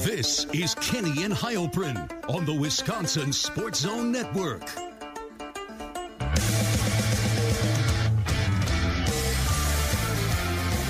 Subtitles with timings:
[0.00, 4.62] This is Kenny and Heilprin on the Wisconsin Sports Zone Network.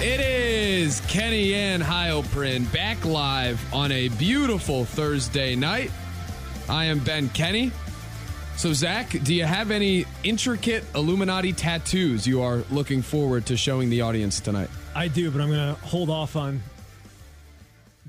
[0.02, 5.91] It is Kenny and Heilprin back live on a beautiful Thursday night.
[6.69, 7.73] I am Ben Kenny.
[8.59, 13.88] So, Zach, do you have any intricate Illuminati tattoos you are looking forward to showing
[13.88, 14.69] the audience tonight?
[14.95, 16.61] I do, but I'm going to hold off on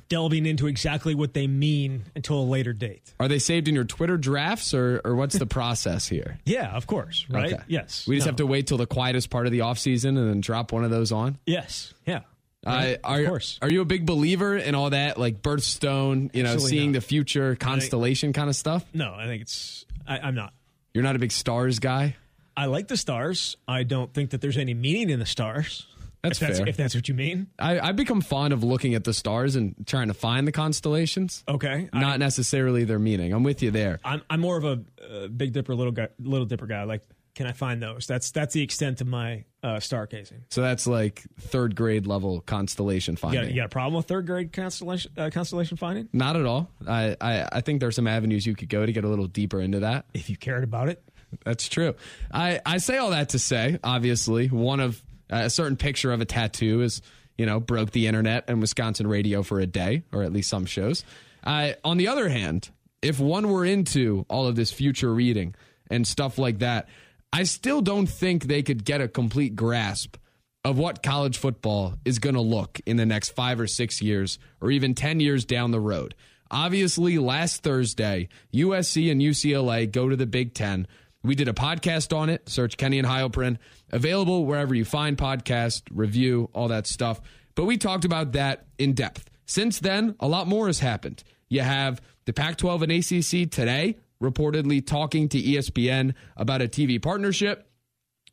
[0.09, 3.13] delving into exactly what they mean until a later date.
[3.20, 6.38] Are they saved in your Twitter drafts, or, or what's the process here?
[6.45, 7.54] Yeah, of course, right?
[7.54, 7.63] Okay.
[7.68, 8.05] Yes.
[8.08, 8.30] We just No.
[8.32, 10.90] have to wait till the quietest part of the offseason and then drop one of
[10.91, 11.38] those on?
[11.45, 11.94] Yes.
[12.05, 12.22] Yeah.
[12.66, 13.58] Uh, are, of course.
[13.62, 16.96] Are you a big believer in all that, like birthstone, you know, Absolutely seeing not.
[16.99, 18.84] the future, constellation kind of stuff?
[18.94, 19.85] no, I think it's.
[20.07, 20.54] I, I'm not.
[20.94, 22.16] You're not a big stars guy?
[22.57, 23.55] I like the stars.
[23.68, 25.85] I don't think that there's any meaning in the stars.
[26.21, 26.67] That's if that's, fair.
[26.69, 27.47] If that's what you mean.
[27.57, 31.43] I, I've become fond of looking at the stars and trying to find the constellations,
[31.48, 31.89] Okay.
[31.93, 33.31] I, not necessarily their meaning.
[33.34, 33.99] I'm with you there.
[34.03, 36.84] I'm I'm more of a uh, Big Dipper, little guy, little Dipper guy.
[36.84, 37.03] Like,
[37.35, 38.05] can I find those?
[38.05, 40.41] That's that's the extent of my uh, stargazing.
[40.49, 43.41] So that's like third grade level constellation You finding.
[43.43, 46.09] got, you got a problem with third grade constellation uh, constellation finding?
[46.11, 46.70] Not at all.
[46.85, 49.61] I, I, I think there's some avenues you could go to get a little deeper
[49.61, 50.05] into that.
[50.13, 51.01] If you cared about it,
[51.45, 51.95] That's true.
[52.31, 55.01] I, I say all that to say, obviously, one of
[55.32, 57.02] uh, a certain picture of a tattoo is,
[57.38, 60.66] you know, broke the internet and Wisconsin radio for a day, or at least some
[60.66, 61.04] shows.
[61.44, 62.70] Uh, on the other hand,
[63.02, 65.56] if one were into all of this future reading
[65.90, 66.88] and stuff like that,
[67.31, 70.18] I still don't think they could get a complete grasp
[70.66, 74.40] of what college football is going to look in the next five or six years,
[74.62, 76.16] or even 10 years down the road.
[76.52, 80.88] Obviously, last Thursday, USC and UCLA go to the Big Ten.
[81.23, 82.47] We did a podcast on it.
[82.47, 83.57] Search Kenny and Heilprin.
[83.91, 87.19] Available wherever you find podcast, review, all that stuff.
[87.56, 89.29] But we talked about that in depth.
[89.45, 91.23] Since then, a lot more has happened.
[91.50, 97.01] You have the Pac 12 and ACC today reportedly talking to ESPN about a TV
[97.01, 97.69] partnership.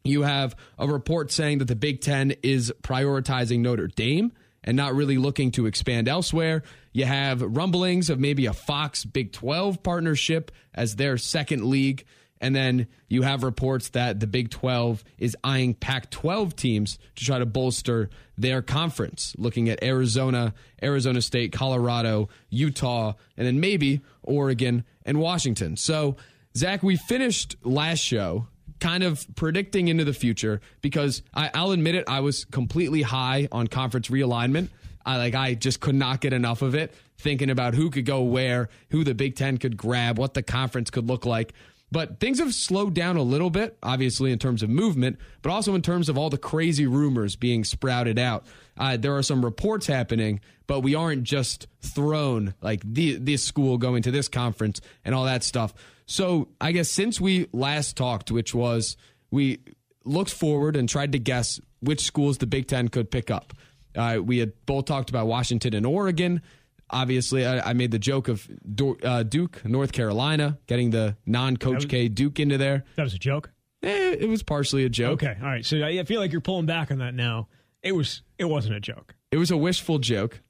[0.05, 4.33] You have a report saying that the Big Ten is prioritizing Notre Dame
[4.63, 6.63] and not really looking to expand elsewhere.
[6.93, 12.05] You have rumblings of maybe a Fox Big 12 partnership as their second league.
[12.41, 17.25] And then you have reports that the Big 12 is eyeing Pac 12 teams to
[17.25, 20.53] try to bolster their conference, looking at Arizona,
[20.83, 25.77] Arizona State, Colorado, Utah, and then maybe Oregon and Washington.
[25.77, 26.17] So,
[26.57, 28.49] Zach, we finished last show
[28.81, 33.49] kind of predicting into the future because I, I'll admit it, I was completely high
[33.51, 34.69] on conference realignment.
[35.05, 38.23] I like I just could not get enough of it, thinking about who could go
[38.23, 41.53] where, who the Big Ten could grab, what the conference could look like.
[41.93, 45.75] But things have slowed down a little bit, obviously in terms of movement, but also
[45.75, 48.45] in terms of all the crazy rumors being sprouted out.
[48.77, 53.79] Uh, there are some reports happening, but we aren't just thrown like the, this school
[53.79, 55.75] going to this conference and all that stuff.
[56.07, 58.97] So I guess since we last talked, which was
[59.31, 59.61] we
[60.05, 63.53] looked forward and tried to guess which schools the Big Ten could pick up.
[63.95, 66.43] Uh, we had both talked about Washington and Oregon.
[66.91, 71.89] Obviously, I, I made the joke of Du- uh, Duke, North Carolina, getting the non-Coach
[71.89, 72.85] K Duke into there.
[72.97, 73.51] that was a joke.
[73.83, 75.23] Eh, it was partially a joke.
[75.23, 75.65] Okay, all right.
[75.65, 77.49] So I I feel like you're pulling back on that now.
[77.83, 78.23] It was.
[78.39, 79.15] It wasn't a joke.
[79.31, 80.41] It was a wishful joke.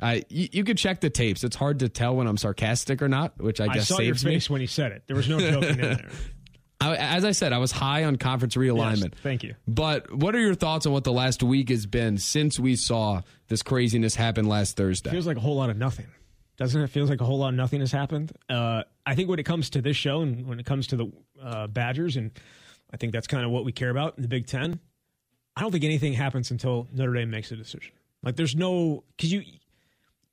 [0.00, 1.44] Uh, you, you could check the tapes.
[1.44, 4.14] It's hard to tell when I'm sarcastic or not, which I I, guess saw your
[4.16, 4.54] saves me.
[4.54, 5.04] when you said it.
[5.06, 6.08] There was no joking in there.
[6.82, 9.12] I, as I said, I was high on conference realignment.
[9.12, 9.54] Yes, thank you.
[9.68, 13.22] But what are your thoughts on what the last week has been since we saw
[13.48, 15.10] this craziness happen last Thursday?
[15.10, 16.06] Feels like a whole lot of nothing.
[16.56, 16.88] Doesn't it?
[16.88, 18.32] Feels like a whole lot of nothing has happened.
[18.48, 21.12] Uh, I think when it comes to this show and when it comes to the
[21.42, 22.30] uh, Badgers, and
[22.92, 24.78] I think that's kind of what we care about in the Big Ten.
[25.56, 27.92] I don't think anything happens until Notre Dame makes a decision.
[28.22, 29.42] Like there's no because you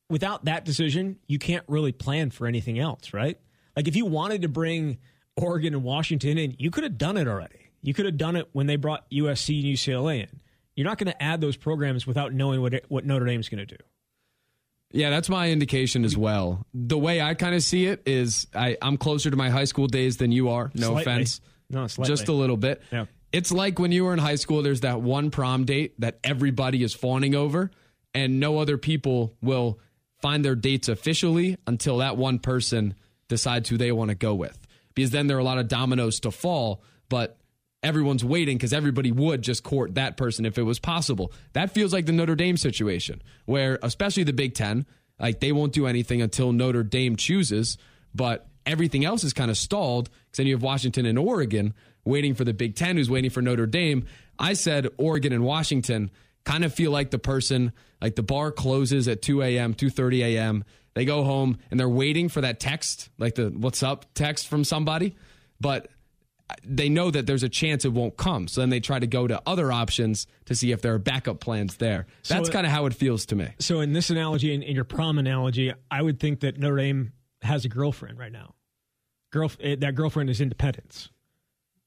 [0.10, 3.40] without that decision, you can't really plan for anything else, right?
[3.76, 4.98] Like if you wanted to bring
[5.42, 7.70] Oregon and Washington in, you could have done it already.
[7.82, 10.40] You could have done it when they brought USC and UCLA in.
[10.76, 13.78] You're not going to add those programs without knowing what what Notre Dame's going to
[13.78, 13.84] do.
[14.92, 16.66] Yeah, that's my indication as well.
[16.74, 19.88] The way I kind of see it is I, I'm closer to my high school
[19.88, 20.72] days than you are.
[20.74, 21.02] No Slightly.
[21.02, 21.42] offense.
[21.70, 22.12] No, slightly.
[22.12, 22.82] Just a little bit.
[22.92, 23.06] Yeah.
[23.32, 26.82] It's like when you were in high school, there's that one prom date that everybody
[26.82, 27.70] is fawning over,
[28.16, 29.80] and no other people will
[30.22, 32.96] find their dates officially until that one person
[33.28, 34.58] decides who they want to go with.
[34.96, 37.38] Because then there are a lot of dominoes to fall, but
[37.82, 41.32] everyone's waiting because everybody would just court that person if it was possible.
[41.54, 44.86] That feels like the Notre Dame situation, where especially the Big Ten,
[45.20, 47.78] like they won't do anything until Notre Dame chooses,
[48.14, 51.74] but everything else is kind of stalled because then you have Washington and Oregon
[52.06, 54.06] waiting for the Big Ten, who's waiting for Notre Dame.
[54.38, 56.12] I said Oregon and Washington
[56.50, 60.64] kind of feel like the person, like the bar closes at 2 a.m., 2.30 a.m.,
[60.96, 64.64] they go home and they're waiting for that text, like the what's up text from
[64.64, 65.16] somebody,
[65.62, 65.90] but
[66.66, 68.48] they know that there's a chance it won't come.
[68.48, 71.40] So then they try to go to other options to see if there are backup
[71.40, 72.08] plans there.
[72.28, 73.50] That's kind of how it feels to me.
[73.60, 77.14] So in this analogy, in, in your prom analogy, I would think that Notre Dame
[77.44, 78.56] has a girlfriend right now.
[79.32, 81.10] Girl, eh, that girlfriend is Independence,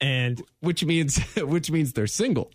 [0.00, 2.52] and Which means which means they're single.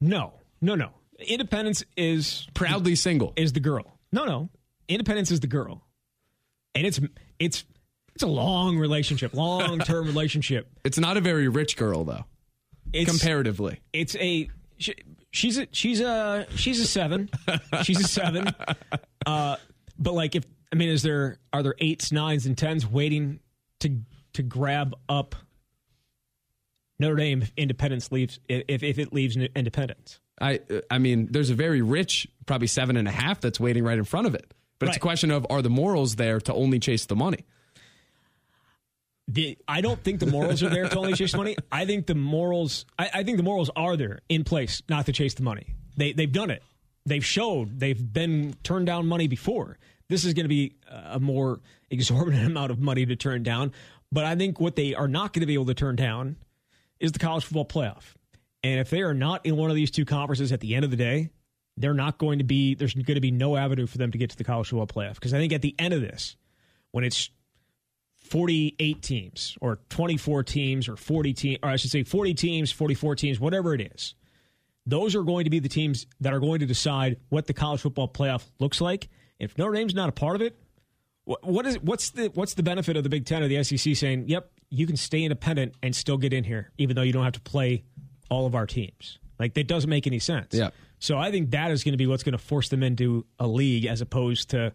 [0.00, 0.32] no,
[0.62, 0.92] no, no.
[1.26, 3.32] Independence is Proudly single.
[3.36, 3.98] is the girl.
[4.12, 4.48] No, no.
[4.88, 5.86] Independence is the girl,
[6.74, 7.00] and it's
[7.38, 7.64] it's
[8.14, 10.68] it's a long relationship, long term relationship.
[10.84, 12.24] It's not a very rich girl though,
[12.92, 13.80] It's comparatively.
[13.92, 14.94] it's a she,
[15.30, 17.30] she's a she's a she's a seven
[17.82, 18.48] she's a seven
[19.26, 19.56] uh
[19.98, 23.38] but like if i mean is there are there eights nines and tens waiting
[23.78, 24.00] to
[24.32, 25.36] to grab up
[26.98, 30.60] notre dame if independence leaves if if it leaves independence I
[30.90, 34.04] I mean, there's a very rich, probably seven and a half that's waiting right in
[34.04, 34.52] front of it.
[34.78, 37.44] But it's a question of are the morals there to only chase the money?
[39.32, 41.56] the, I don't think the morals are there to only chase money.
[41.70, 45.12] I think the morals, I, I think the morals are there in place not to
[45.12, 45.74] chase the money.
[45.96, 46.62] They they've done it.
[47.06, 49.78] They've showed they've been turned down money before.
[50.08, 51.60] This is going to be a more
[51.90, 53.72] exorbitant amount of money to turn down.
[54.10, 56.36] But I think what they are not going to be able to turn down
[56.98, 58.14] is the college football playoff.
[58.62, 60.90] And if they are not in one of these two conferences at the end of
[60.90, 61.30] the day,
[61.76, 62.74] they're not going to be.
[62.74, 65.14] There's going to be no avenue for them to get to the college football playoff
[65.14, 66.36] because I think at the end of this,
[66.90, 67.30] when it's
[68.30, 73.16] 48 teams or 24 teams or 40 teams, or I should say 40 teams, 44
[73.16, 74.14] teams, whatever it is.
[74.86, 77.80] Those are going to be the teams that are going to decide what the college
[77.80, 79.08] football playoff looks like.
[79.38, 80.58] If Notre Dame's not a part of it,
[81.24, 84.24] what, is what's the what's the benefit of the Big Ten or the SEC saying,
[84.28, 87.34] "Yep, you can stay independent and still get in here, even though you don't have
[87.34, 87.84] to play
[88.30, 89.18] all of our teams"?
[89.38, 90.54] Like that doesn't make any sense.
[90.54, 90.70] Yeah.
[90.98, 93.46] So I think that is going to be what's going to force them into a
[93.46, 94.72] league as opposed to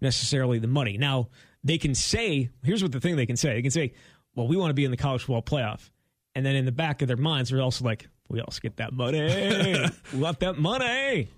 [0.00, 0.96] necessarily the money.
[0.98, 1.28] Now,
[1.62, 3.54] they can say, here's what the thing they can say.
[3.54, 3.92] They can say,
[4.34, 5.90] well, we want to be in the college football playoff.
[6.34, 8.92] And then in the back of their minds, they're also like, we also get that
[8.92, 9.20] money.
[10.12, 11.28] we want that money.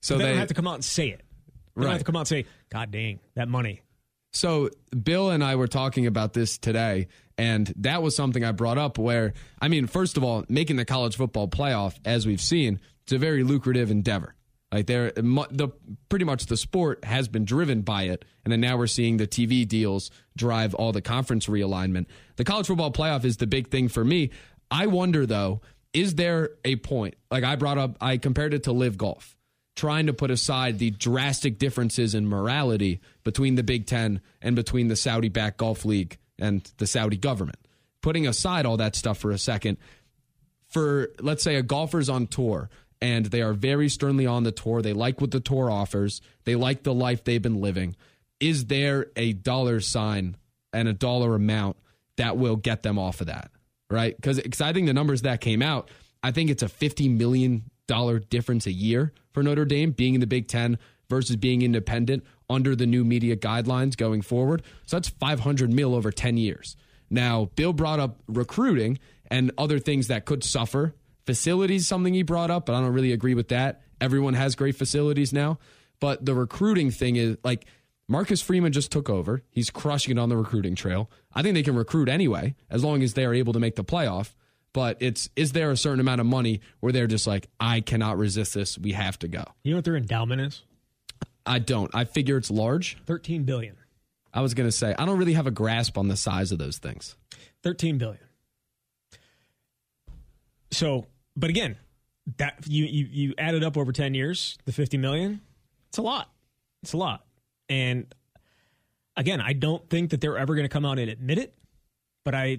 [0.00, 1.22] So they, they don't have to come out and say it.
[1.74, 1.92] They don't Right.
[1.92, 3.82] have to come out and say, God dang, that money.
[4.32, 4.70] So
[5.02, 8.98] Bill and I were talking about this today, and that was something I brought up.
[8.98, 13.12] Where I mean, first of all, making the college football playoff, as we've seen, it's
[13.12, 14.34] a very lucrative endeavor.
[14.72, 15.70] Like there, the
[16.08, 19.26] pretty much the sport has been driven by it, and then now we're seeing the
[19.26, 22.06] TV deals drive all the conference realignment.
[22.36, 24.30] The college football playoff is the big thing for me.
[24.70, 25.60] I wonder though,
[25.92, 27.14] is there a point?
[27.30, 29.36] Like I brought up, I compared it to live golf
[29.76, 34.88] trying to put aside the drastic differences in morality between the Big Ten and between
[34.88, 37.58] the Saudi backed Golf League and the Saudi government.
[38.02, 39.78] Putting aside all that stuff for a second,
[40.68, 44.82] for let's say a golfer's on tour and they are very sternly on the tour,
[44.82, 47.96] they like what the tour offers, they like the life they've been living.
[48.40, 50.36] Is there a dollar sign
[50.72, 51.76] and a dollar amount
[52.16, 53.50] that will get them off of that?
[53.90, 54.16] Right?
[54.16, 55.90] Because I think the numbers that came out,
[56.22, 57.64] I think it's a $50 million
[58.30, 60.78] difference a year for Notre Dame being in the Big Ten
[61.08, 64.62] versus being independent under the new media guidelines going forward.
[64.86, 66.76] So that's 500 mil over 10 years.
[67.10, 68.98] Now, Bill brought up recruiting
[69.30, 70.94] and other things that could suffer.
[71.24, 73.82] Facilities, something he brought up, but I don't really agree with that.
[74.00, 75.58] Everyone has great facilities now.
[76.00, 77.66] But the recruiting thing is like
[78.08, 79.42] Marcus Freeman just took over.
[79.50, 81.10] He's crushing it on the recruiting trail.
[81.34, 83.84] I think they can recruit anyway, as long as they are able to make the
[83.84, 84.34] playoff.
[84.72, 88.18] But it's is there a certain amount of money where they're just like, I cannot
[88.18, 88.78] resist this.
[88.78, 89.42] We have to go.
[89.64, 90.62] You know what their endowment is?
[91.46, 91.94] I don't.
[91.94, 92.98] I figure it's large.
[93.06, 93.76] 13 billion.
[94.32, 96.58] I was going to say, I don't really have a grasp on the size of
[96.58, 97.16] those things.
[97.62, 98.20] 13 billion.
[100.72, 101.76] So, but again,
[102.38, 105.40] that you you you add it up over 10 years, the 50 million,
[105.88, 106.30] it's a lot.
[106.82, 107.24] It's a lot.
[107.68, 108.12] And
[109.16, 111.54] again, I don't think that they're ever going to come out and admit it,
[112.24, 112.58] but I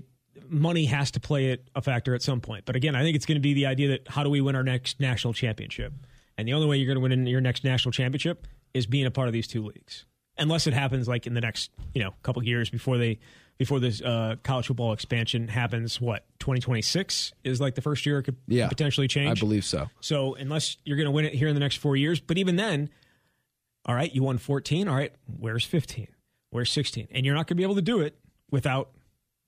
[0.50, 2.66] money has to play it a factor at some point.
[2.66, 4.56] But again, I think it's going to be the idea that how do we win
[4.56, 5.94] our next national championship?
[6.38, 9.06] And the only way you're going to win in your next national championship is being
[9.06, 10.06] a part of these two leagues.
[10.38, 13.20] Unless it happens like in the next, you know, couple years before they
[13.58, 18.24] before this uh, college football expansion happens, what 2026 is like the first year it
[18.24, 18.68] could Yeah.
[18.68, 19.40] potentially change.
[19.40, 19.90] I believe so.
[20.00, 22.56] So unless you're going to win it here in the next four years, but even
[22.56, 22.92] then,
[23.88, 24.88] all right, you won 14.
[24.88, 26.08] All right, where's 15?
[26.52, 27.08] Where's 16?
[27.10, 28.16] And you're not going to be able to do it
[28.52, 28.92] without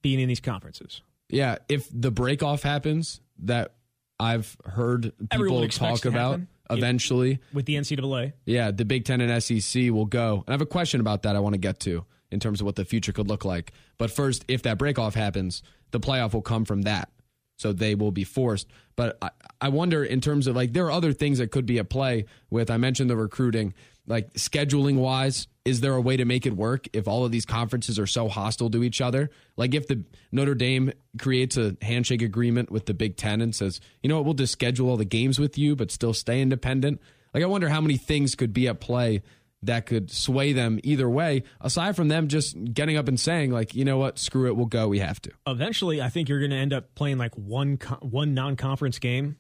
[0.02, 1.02] being in these conferences.
[1.30, 3.76] Yeah, if the break off happens that
[4.20, 6.48] I've heard people talk about happen.
[6.70, 10.36] Eventually, With the NCAA, yeah, the Big Ten and SEC will go.
[10.46, 12.66] And I have a question about that I want to get to in terms of
[12.66, 13.74] what the future could look like.
[13.98, 17.10] But first, if that break off happens, the playoff will come from that.
[17.58, 18.68] so they will be forced.
[18.96, 21.80] But I, I wonder in terms of like there are other things that could be
[21.80, 22.70] at play with.
[22.72, 23.74] I mentioned the recruiting,
[24.08, 25.48] like scheduling wise.
[25.70, 28.28] Is there a way to make it work if all of these conferences are so
[28.28, 29.30] hostile to each other?
[29.56, 33.80] Like if the Notre Dame creates a handshake agreement with the Big Ten and says,
[34.02, 37.00] you know what, we'll just schedule all the games with you, but still stay independent.
[37.36, 39.22] Like I wonder how many things could be at play
[39.62, 43.76] that could sway them either way, aside from them just getting up and saying, like,
[43.76, 45.32] you know what, screw it, we'll go, we have to.
[45.46, 49.36] Eventually, I think you're going to end up playing like one one non conference game,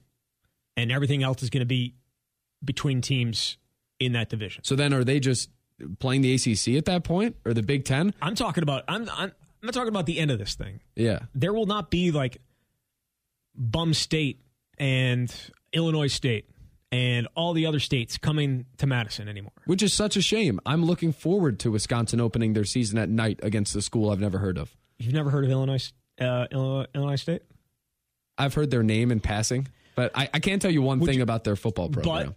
[0.77, 1.95] and everything else is going to be
[2.63, 3.57] between teams
[3.99, 4.63] in that division.
[4.63, 5.49] So then, are they just
[5.99, 8.13] playing the ACC at that point or the Big Ten?
[8.21, 8.83] I'm talking about.
[8.87, 9.09] I'm.
[9.09, 9.31] I'm,
[9.61, 10.79] I'm not talking about the end of this thing.
[10.95, 12.41] Yeah, there will not be like
[13.55, 14.41] bum state
[14.77, 15.33] and
[15.73, 16.49] Illinois State
[16.91, 19.51] and all the other states coming to Madison anymore.
[19.65, 20.59] Which is such a shame.
[20.65, 24.39] I'm looking forward to Wisconsin opening their season at night against the school I've never
[24.39, 24.75] heard of.
[24.97, 27.41] You've never heard of Illinois uh, Illinois, Illinois, State?
[28.37, 31.17] I've heard their name in passing, but I, I can't tell you one Would thing
[31.17, 32.35] you, about their football program.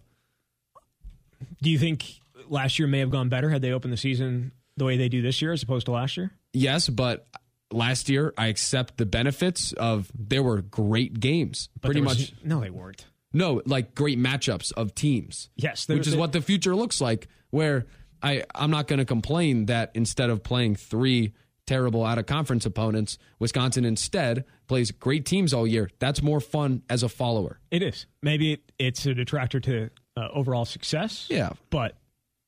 [1.60, 4.84] do you think last year may have gone better had they opened the season the
[4.84, 6.32] way they do this year as opposed to last year?
[6.52, 7.26] Yes, but
[7.70, 11.68] last year I accept the benefits of there were great games.
[11.80, 12.34] But pretty was, much.
[12.44, 13.06] No, they weren't.
[13.32, 15.48] No, like great matchups of teams.
[15.56, 17.28] Yes, which is what the future looks like.
[17.50, 17.86] Where
[18.22, 21.32] I I'm not going to complain that instead of playing three
[21.66, 25.90] terrible out of conference opponents, Wisconsin instead plays great teams all year.
[25.98, 27.58] That's more fun as a follower.
[27.70, 28.06] It is.
[28.22, 31.26] Maybe it, it's a detractor to uh, overall success.
[31.30, 31.96] Yeah, but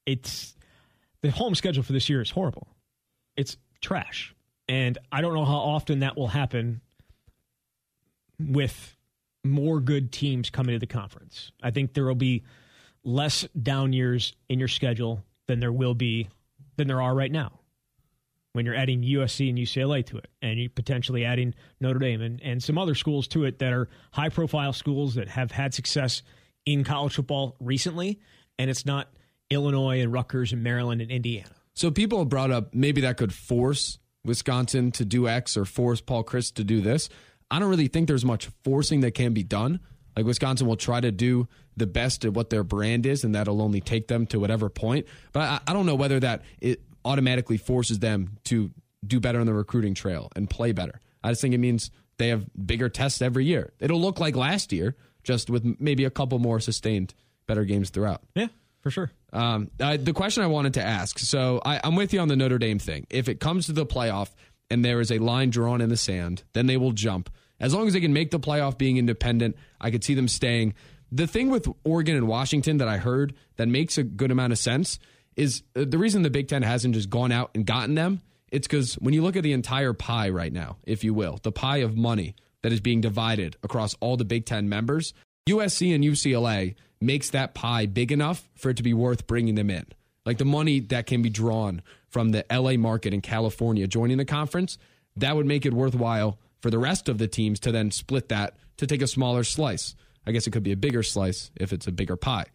[0.06, 0.54] it's
[1.23, 2.68] the home schedule for this year is horrible.
[3.37, 4.34] It's trash,
[4.68, 6.80] and I don't know how often that will happen
[8.38, 8.96] with
[9.44, 11.52] more good teams coming to the conference.
[11.62, 12.44] I think there will be
[13.04, 16.28] less down years in your schedule than there will be
[16.76, 17.61] than there are right now.
[18.54, 22.40] When you're adding USC and UCLA to it, and you're potentially adding Notre Dame and,
[22.40, 26.23] and some other schools to it that are high profile schools that have had success
[26.64, 28.20] in college football recently,
[28.58, 29.08] and it's not
[29.50, 31.50] Illinois and Rutgers and Maryland and Indiana.
[31.74, 36.00] So people have brought up maybe that could force Wisconsin to do X or force
[36.00, 37.08] Paul Chryst to do this.
[37.50, 39.80] I don't really think there's much forcing that can be done.
[40.16, 43.60] Like Wisconsin will try to do the best at what their brand is, and that'll
[43.60, 45.06] only take them to whatever point.
[45.32, 48.70] But I, I don't know whether that it automatically forces them to
[49.06, 51.00] do better on the recruiting trail and play better.
[51.22, 53.72] I just think it means they have bigger tests every year.
[53.80, 57.12] It'll look like last year, just with maybe a couple more sustained
[57.46, 58.22] better games throughout.
[58.34, 58.48] Yeah,
[58.80, 59.10] for sure.
[59.34, 62.36] Um, uh, the question I wanted to ask so I, I'm with you on the
[62.36, 63.06] Notre Dame thing.
[63.10, 64.30] If it comes to the playoff,
[64.70, 67.30] and there is a line drawn in the sand, then they will jump.
[67.60, 70.74] As long as they can make the playoff being independent, I could see them staying.
[71.12, 74.58] The thing with Oregon and Washington that I heard that makes a good amount of
[74.58, 74.98] sense
[75.36, 78.20] is uh, the reason the Big Ten hasn't just gone out and gotten them.
[78.50, 81.52] It's because when you look at the entire pie right now, if you will, the
[81.52, 85.12] pie of money that is being divided across all the Big Ten members,
[85.48, 89.68] USC and UCLA makes that pie big enough for it to be worth bringing them
[89.68, 89.84] in.
[90.24, 94.24] Like the money that can be drawn from the LA market in California joining the
[94.24, 94.78] conference,
[95.16, 98.56] that would make it worthwhile for the rest of the teams to then split that
[98.78, 99.94] to take a smaller slice.
[100.26, 102.46] I guess it could be a bigger slice if it's a bigger pie.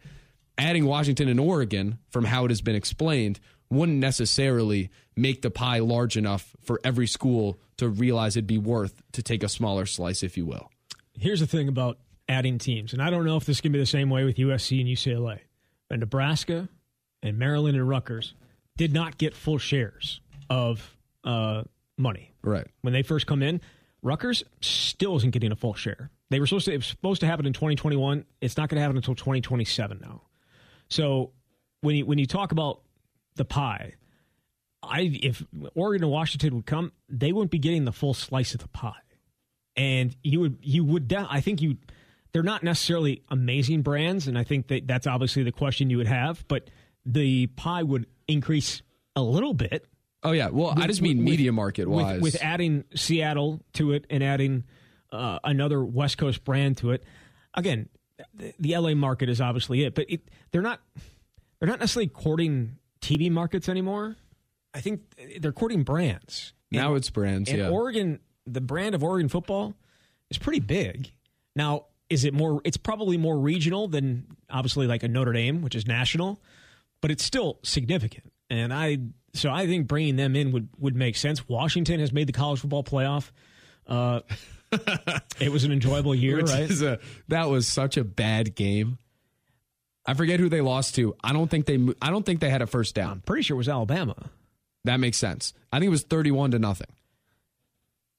[0.58, 3.38] Adding Washington and Oregon, from how it has been explained,
[3.70, 9.00] wouldn't necessarily make the pie large enough for every school to realize it'd be worth
[9.12, 10.72] to take a smaller slice, if you will.
[11.16, 11.98] Here's the thing about
[12.30, 14.80] adding teams, and I don't know if this can be the same way with USC
[14.80, 15.40] and UCLA.
[15.88, 16.68] But Nebraska
[17.22, 18.34] and Maryland and Rutgers
[18.76, 21.64] did not get full shares of uh,
[21.98, 22.32] money.
[22.42, 22.66] Right.
[22.82, 23.60] When they first come in,
[24.02, 26.10] Rutgers still isn't getting a full share.
[26.30, 28.24] They were supposed to it was supposed to happen in 2021.
[28.40, 30.22] It's not going to happen until 2027 now.
[30.88, 31.32] So
[31.80, 32.80] when you when you talk about
[33.34, 33.94] the pie,
[34.82, 35.44] I if
[35.74, 38.92] Oregon and Washington would come, they wouldn't be getting the full slice of the pie.
[39.76, 41.76] And you would you would I think you
[42.32, 46.06] they're not necessarily amazing brands and I think that that's obviously the question you would
[46.06, 46.70] have, but
[47.04, 48.82] the pie would increase
[49.16, 49.86] a little bit.
[50.22, 52.20] Oh yeah, well with, I just mean with, media market wise.
[52.20, 54.64] With, with, adding Seattle to it and adding
[55.12, 57.04] uh, another West Coast brand to it.
[57.54, 57.88] Again,
[58.34, 60.80] the, the LA market is obviously it, but it, they're not
[61.58, 64.16] they're not necessarily courting TV markets anymore.
[64.74, 65.02] I think
[65.40, 66.52] they're courting brands.
[66.70, 67.50] Now and, it's brands.
[67.50, 67.68] And yeah.
[67.68, 69.74] Oregon, the brand of Oregon football
[70.30, 71.10] is pretty big.
[71.56, 72.60] Now, is it more?
[72.64, 76.40] It's probably more regional than obviously like a Notre Dame, which is national
[77.00, 78.32] but it's still significant.
[78.48, 78.98] And I
[79.32, 81.48] so I think bringing them in would would make sense.
[81.48, 83.30] Washington has made the college football playoff.
[83.86, 84.20] Uh,
[85.40, 86.70] it was an enjoyable year, Which right?
[86.70, 88.98] A, that was such a bad game.
[90.06, 91.14] I forget who they lost to.
[91.22, 91.78] I don't think they.
[92.02, 93.12] I don't think they had a first down.
[93.12, 94.16] I'm pretty sure it was Alabama.
[94.84, 95.52] That makes sense.
[95.72, 96.88] I think it was thirty-one to nothing.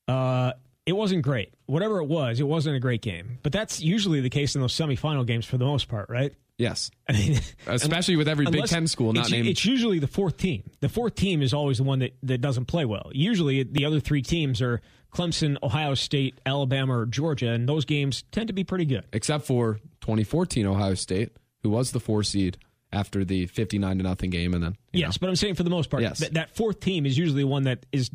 [0.08, 0.54] Uh,
[0.86, 1.54] it wasn't great.
[1.68, 3.38] Whatever it was, it wasn't a great game.
[3.44, 6.34] But that's usually the case in those semifinal games for the most part, right?
[6.58, 6.92] Yes.
[7.10, 9.48] I mean, Especially with every Big Ten school not it's, named.
[9.48, 10.64] It's usually the fourth team.
[10.80, 13.10] The fourth team is always the one that, that doesn't play well.
[13.14, 14.82] Usually, the other three teams are
[15.14, 19.06] Clemson, Ohio State, Alabama, or Georgia, and those games tend to be pretty good.
[19.12, 21.32] except for 2014 Ohio State,
[21.64, 22.58] who was the four seed
[22.94, 25.70] after the 59 to nothing game, and then you Yes, but I'm saying for the
[25.70, 26.20] most part, Yes.
[26.20, 28.10] that, that fourth team is usually one that is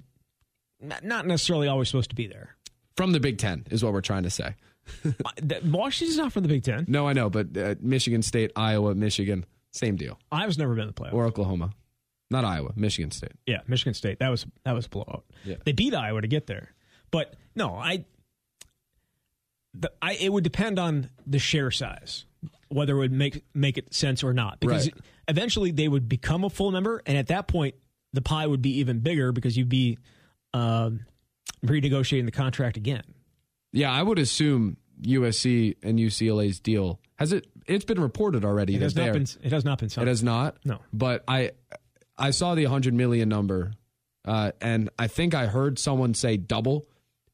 [0.80, 2.55] not necessarily always supposed to be there.
[2.96, 4.54] From the Big Ten is what we're trying to say.
[5.04, 5.12] Uh,
[5.64, 6.84] Washington's not from the Big Ten.
[6.88, 10.88] No, I know, but uh, Michigan State, Iowa, Michigan, same deal, Iowa's never been in
[10.88, 11.12] the playoffs.
[11.14, 11.70] or Oklahoma,
[12.30, 13.32] not Iowa, Michigan State.
[13.46, 14.20] Yeah, Michigan State.
[14.20, 15.24] That was that was a blowout.
[15.44, 15.56] Yeah.
[15.64, 16.70] They beat Iowa to get there.
[17.10, 18.04] But no, I
[19.74, 22.24] the, I it would depend on the share size,
[22.68, 24.60] whether it would make make it sense or not.
[24.60, 25.02] Because Right.
[25.28, 27.74] eventually they would become a full member, and at that point
[28.12, 29.98] the pie would be even bigger because you'd be
[30.54, 31.00] um,
[31.64, 33.02] renegotiating the contract again.
[33.72, 37.46] Yeah, I would assume USC and UCLA's deal has it.
[37.66, 40.08] It's been reported already It that has not been it has not been signed.
[40.08, 40.56] It has not.
[40.64, 40.78] No.
[40.92, 41.52] But I
[42.16, 43.72] I saw the 100 million number
[44.24, 46.86] uh, and I think I heard someone say double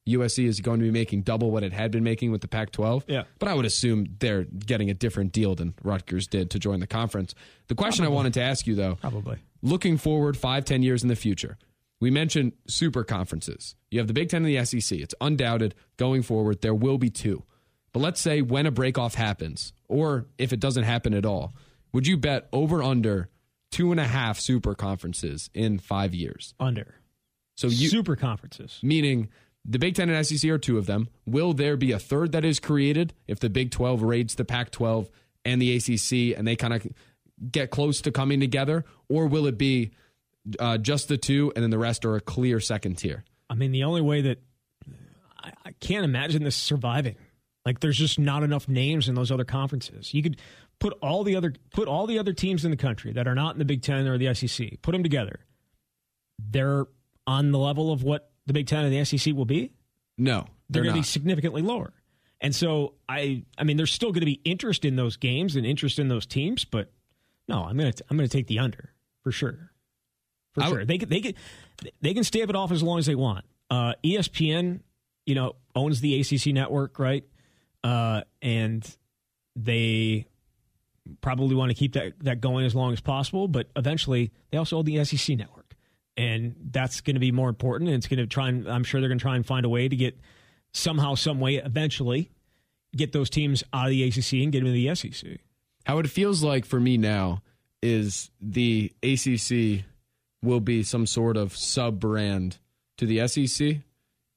[0.07, 3.03] USC is going to be making double what it had been making with the Pac-12.
[3.07, 3.23] Yeah.
[3.39, 6.87] But I would assume they're getting a different deal than Rutgers did to join the
[6.87, 7.33] conference.
[7.67, 9.37] The question I wanted to ask you though, Probably.
[9.61, 11.57] looking forward five, ten years in the future,
[12.03, 13.75] we mentioned super conferences.
[13.89, 14.99] You have the Big Ten and the SEC.
[14.99, 17.43] It's undoubted going forward, there will be two.
[17.93, 21.53] But let's say when a breakoff happens, or if it doesn't happen at all,
[21.93, 23.29] would you bet over under
[23.71, 26.53] two and a half super conferences in five years?
[26.59, 26.95] Under.
[27.55, 28.79] So you Super conferences.
[28.83, 29.29] meaning
[29.63, 31.07] the Big Ten and SEC are two of them.
[31.25, 34.71] Will there be a third that is created if the Big 12 raids the Pac
[34.71, 35.09] 12
[35.45, 36.85] and the ACC and they kind of
[37.49, 38.83] get close to coming together?
[39.07, 39.91] Or will it be
[40.59, 43.23] uh, just the two and then the rest are a clear second tier?
[43.49, 44.39] I mean, the only way that
[45.41, 47.15] I, I can't imagine this surviving.
[47.65, 50.13] Like, there's just not enough names in those other conferences.
[50.13, 50.37] You could
[50.79, 53.55] put all the other put all the other teams in the country that are not
[53.55, 54.81] in the Big Ten or the SEC.
[54.81, 55.39] Put them together.
[56.39, 56.85] They're
[57.25, 59.71] on the level of what the Big Ten and the SEC will be.
[60.17, 61.93] No, They're, they're, going to be significantly lower.
[62.41, 65.65] And so I, I mean, there's still going to be interest in those games and
[65.65, 66.91] interest in those teams, but
[67.47, 69.71] no, I'm going to I'm going to take the under for sure.
[70.53, 71.33] For I sure, they can they can
[72.01, 73.45] they can stave it off as long as they want.
[73.69, 74.81] Uh, ESPN,
[75.25, 77.23] you know, owns the ACC network, right?
[77.83, 78.97] Uh, and
[79.55, 80.27] they
[81.21, 83.47] probably want to keep that that going as long as possible.
[83.47, 85.75] But eventually, they also own the SEC network,
[86.15, 87.89] and that's going to be more important.
[87.89, 89.69] And it's going to try and I'm sure they're going to try and find a
[89.69, 90.19] way to get
[90.71, 92.31] somehow, some way, eventually,
[92.95, 95.39] get those teams out of the ACC and get them into the SEC.
[95.85, 97.41] How it feels like for me now
[97.81, 99.83] is the ACC
[100.43, 102.57] will be some sort of sub brand
[102.97, 103.77] to the SEC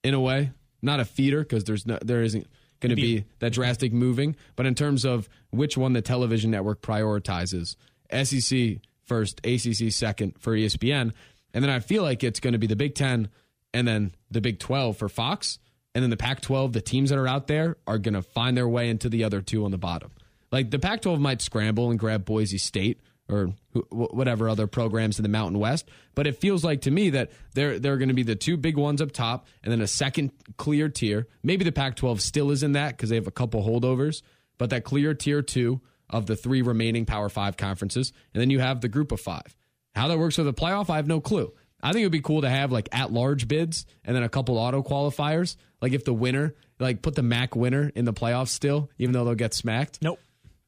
[0.03, 2.47] in a way, not a feeder because there's no there isn't
[2.81, 6.81] going to be that drastic moving, but in terms of which one the television network
[6.81, 7.77] prioritizes,
[8.13, 11.13] SEC first, ACC second for ESPN,
[11.53, 13.29] and then I feel like it's going to be the Big 10
[13.75, 15.59] and then the Big 12 for Fox,
[15.95, 18.57] and then the Pac 12, the teams that are out there are going to find
[18.57, 20.11] their way into the other two on the bottom.
[20.53, 24.67] Like the Pac 12 might scramble and grab Boise State or wh- wh- whatever other
[24.67, 28.09] programs in the Mountain West, but it feels like to me that they're, they're going
[28.09, 31.27] to be the two big ones up top and then a second clear tier.
[31.43, 34.23] Maybe the Pac 12 still is in that because they have a couple holdovers,
[34.59, 38.13] but that clear tier two of the three remaining Power Five conferences.
[38.33, 39.57] And then you have the group of five.
[39.95, 41.53] How that works with the playoff, I have no clue.
[41.83, 44.29] I think it would be cool to have like at large bids and then a
[44.29, 45.57] couple auto qualifiers.
[45.81, 49.25] Like if the winner, like put the MAC winner in the playoffs still, even though
[49.25, 50.01] they'll get smacked.
[50.03, 50.21] Nope,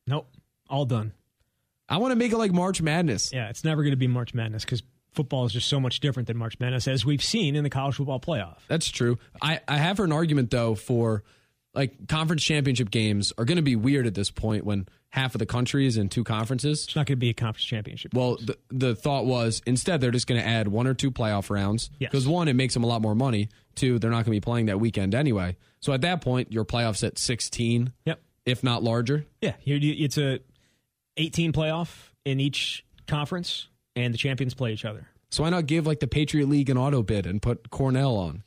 [0.07, 0.29] nope,
[0.69, 1.13] all done.
[1.89, 3.33] I want to make it like March Madness.
[3.33, 6.27] Yeah, it's never going to be March Madness because football is just so much different
[6.27, 8.59] than March Madness, as we've seen in the college football playoff.
[8.69, 9.19] That's true.
[9.41, 11.23] I, I have heard an argument though for
[11.75, 15.39] like conference championship games are going to be weird at this point when half of
[15.39, 16.85] the country is in two conferences.
[16.85, 18.13] It's not going to be a conference championship.
[18.15, 21.51] Well, the, the thought was instead they're just going to add one or two playoff
[21.51, 22.11] rounds Yes.
[22.11, 23.49] because one, it makes them a lot more money.
[23.75, 25.57] Two, they're not going to be playing that weekend anyway.
[25.81, 28.21] So at that point, your playoffs at 16, yep.
[28.45, 29.25] if not larger.
[29.41, 30.41] Yeah, it's a
[31.19, 35.09] 18 playoff in each conference, and the champions play each other.
[35.31, 38.43] So why not give like the Patriot League an auto bid and put Cornell on?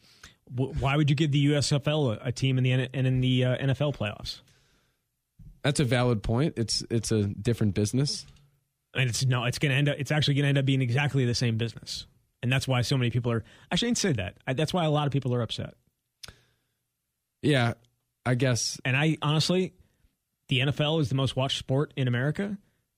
[0.54, 3.96] Why would you give the USFL a, team in the and in the uh, NFL
[3.96, 4.42] playoffs?
[5.64, 6.56] That's a valid point.
[6.58, 8.26] It's it's a different business.
[8.94, 9.96] And it's no, it's going to end up.
[9.98, 12.06] It's actually going to end up being exactly the same business,
[12.44, 13.44] and that's why so many people are.
[13.72, 14.38] I shouldn't say that.
[14.46, 15.76] I, that's why a lot of people are upset.
[17.42, 17.74] Yeah,
[18.26, 19.74] I guess And I honestly,
[20.52, 22.58] the NFL is the most watched sport in America,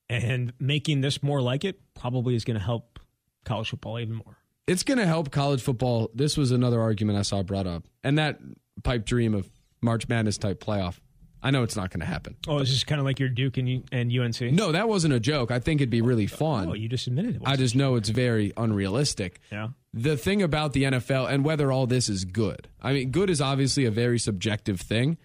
[0.10, 3.00] and making this more like it probably is going to help
[3.46, 4.38] college football even more.
[4.66, 6.10] it's going to help college football.
[6.16, 8.40] This was another argument I saw brought up, and that
[8.84, 9.48] pipe dream of
[9.82, 11.00] March Madness type playoff.
[11.44, 12.38] I know it's not going to happen.
[12.48, 14.42] Oh, it's just kind of like your Duke and, and UNC.
[14.42, 15.52] No, that wasn't a joke.
[15.52, 16.70] I think it'd be really oh, fun.
[16.70, 17.42] Oh, you just admitted it.
[17.46, 19.42] I just know it's very unrealistic.
[19.52, 19.68] Yeah.
[19.94, 22.68] The thing about the NFL and whether all this is good.
[22.82, 25.18] I mean, good is obviously a very subjective thing.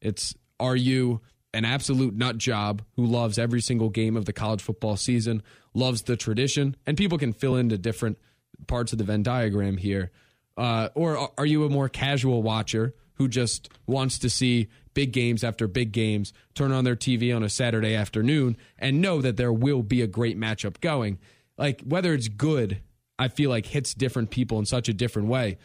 [0.00, 1.20] It's are you
[1.56, 5.42] an absolute nut job who loves every single game of the college football season,
[5.72, 8.18] loves the tradition, and people can fill into different
[8.66, 10.10] parts of the Venn diagram here.
[10.56, 15.42] Uh, or are you a more casual watcher who just wants to see big games
[15.42, 19.52] after big games, turn on their TV on a Saturday afternoon, and know that there
[19.52, 21.18] will be a great matchup going?
[21.56, 22.82] Like, whether it's good,
[23.18, 25.56] I feel like hits different people in such a different way.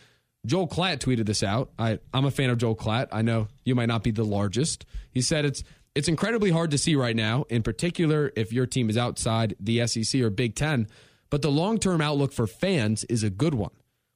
[0.45, 1.71] Joel Klatt tweeted this out.
[1.77, 3.10] I, I'm a fan of Joel Klatt.
[3.12, 4.86] I know you might not be the largest.
[5.12, 5.63] He said it's
[5.95, 9.86] it's incredibly hard to see right now, in particular if your team is outside the
[9.88, 10.88] SEC or Big Ten,
[11.30, 13.71] but the long term outlook for fans is a good one.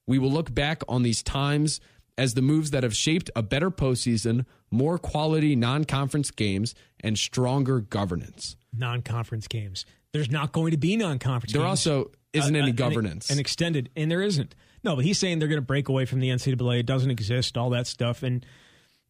[0.07, 1.79] We will look back on these times
[2.17, 7.17] as the moves that have shaped a better postseason, more quality non conference games, and
[7.17, 8.55] stronger governance.
[8.77, 9.85] Non conference games.
[10.13, 11.69] There's not going to be non conference There games.
[11.87, 13.29] also isn't Uh, any uh, an- governance.
[13.29, 14.55] An extended, and there isn't.
[14.83, 16.79] No, but he's saying they're going to break away from the NCAA.
[16.81, 18.21] It doesn't exist, all that stuff.
[18.23, 18.45] And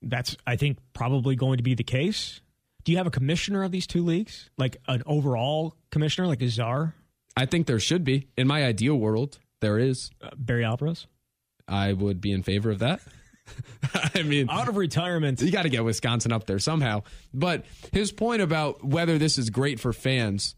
[0.01, 2.39] that's, I think, probably going to be the case.
[2.85, 4.49] Do you have a commissioner of these two leagues?
[4.57, 6.93] Like an overall commissioner, like a czar?
[7.35, 8.27] I think there should be.
[8.37, 10.11] In my ideal world, there is.
[10.21, 11.07] Uh, Barry Alvarez?
[11.67, 13.01] I would be in favor of that.
[14.15, 15.41] I mean, Out of retirement.
[15.41, 17.01] you got to get Wisconsin up there somehow.
[17.33, 20.55] But his point about whether this is great for fans,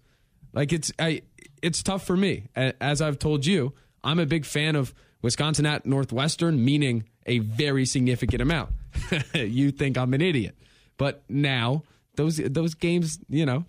[0.54, 1.22] like it's I,
[1.62, 2.48] it's tough for me.
[2.56, 7.86] As I've told you, I'm a big fan of Wisconsin at Northwestern, meaning a very
[7.86, 8.72] significant amount.
[9.34, 10.58] you think I'm an idiot,
[10.98, 11.84] but now
[12.18, 13.66] those those games, you know,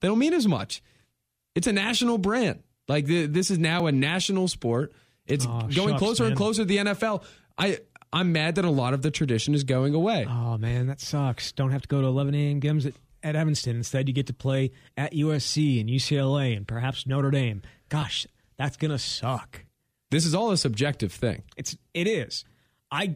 [0.00, 0.82] they don't mean as much.
[1.54, 2.62] It's a national brand.
[2.88, 4.92] Like th- this is now a national sport.
[5.26, 7.22] It's Aw, going shucks, closer and closer to the NFL.
[7.58, 7.78] I
[8.12, 10.26] I'm mad that a lot of the tradition is going away.
[10.28, 11.52] Oh, man, that sucks.
[11.52, 12.60] Don't have to go to 11 a.m.
[12.60, 12.92] games at,
[13.22, 13.76] at Evanston.
[13.76, 17.62] Instead, you get to play at USC and UCLA and perhaps Notre Dame.
[17.88, 18.26] Gosh,
[18.58, 19.64] that's going to suck.
[20.10, 21.42] This is all a subjective thing.
[21.56, 22.44] It's it is.
[22.90, 23.14] I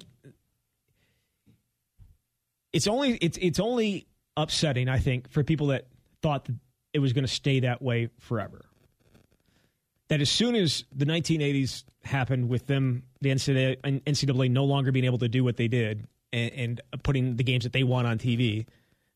[2.73, 5.87] it's only it's it's only upsetting, I think, for people that
[6.23, 6.57] thought that
[6.93, 8.65] it was going to stay that way forever.
[10.09, 15.05] That as soon as the 1980s happened with them, the NCAA, NCAA no longer being
[15.05, 18.19] able to do what they did and, and putting the games that they want on
[18.19, 18.67] TV,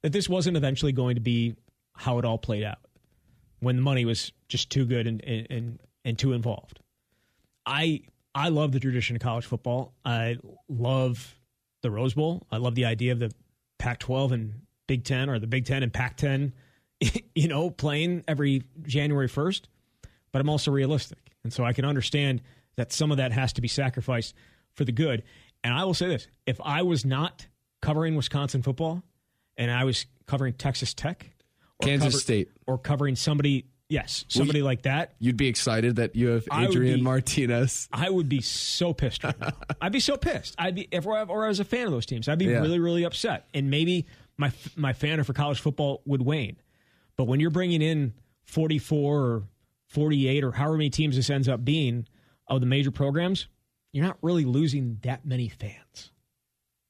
[0.03, 1.55] that this wasn't eventually going to be
[1.95, 2.79] how it all played out
[3.61, 6.81] when the money was just too good and, and, and, and too involved.
[7.67, 8.03] I
[8.35, 9.93] I love the tradition of college football.
[10.05, 11.37] I love
[11.83, 12.47] the Rose Bowl.
[12.51, 13.33] I love the idea of the
[13.79, 14.53] Pac-12 and
[14.91, 16.51] Big Ten, or the Big Ten and Pac-10,
[17.37, 19.69] you know, playing every January first.
[20.33, 22.43] But I'm also realistic, and so I can understand
[22.75, 24.35] that some of that has to be sacrificed
[24.75, 25.23] for the good.
[25.63, 27.47] And I will say this: if I was not
[27.81, 29.05] covering Wisconsin football,
[29.57, 31.31] and I was covering Texas Tech,
[31.81, 32.49] or Kansas State.
[32.67, 36.97] or covering somebody, yes, somebody like that, You'd be excited that you have I Adrian
[36.97, 37.89] be- Martinez.
[37.93, 39.53] I would be so pissed right now.
[39.81, 40.55] I'd be so pissed.
[40.59, 42.61] I'd be if or, or as a fan of those teams, I'd be Yeah.
[42.61, 44.07] really really upset, and maybe
[44.41, 46.57] my my fandom for college football would wane.
[47.17, 49.43] But when you're bringing in 44 or
[49.89, 52.07] 48 or however many teams this ends up being
[52.49, 53.47] of the major programs,
[53.93, 56.11] you're not really losing that many fans.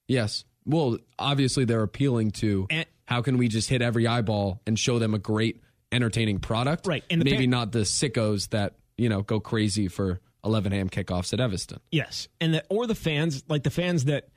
[0.07, 0.45] Yes.
[0.65, 4.99] Well, obviously they're appealing to And- how can we just hit every eyeball and show
[5.01, 5.61] them a great
[5.91, 6.87] entertaining product.
[6.87, 10.89] Right, and maybe fan- not the sickos that, you know, go crazy for 11 a.m.
[10.89, 11.81] kickoffs at Evanston.
[11.91, 14.29] Yes, and the, or the fans like the fans that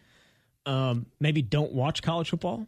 [0.66, 2.66] um, maybe don't watch college football,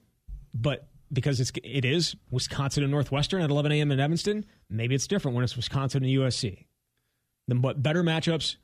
[0.56, 3.92] but because it's it is Wisconsin and Northwestern at 11 a.m.
[3.92, 6.66] in Evanston, maybe it's different when it's Wisconsin and USC.
[7.48, 8.56] Then but better matchups,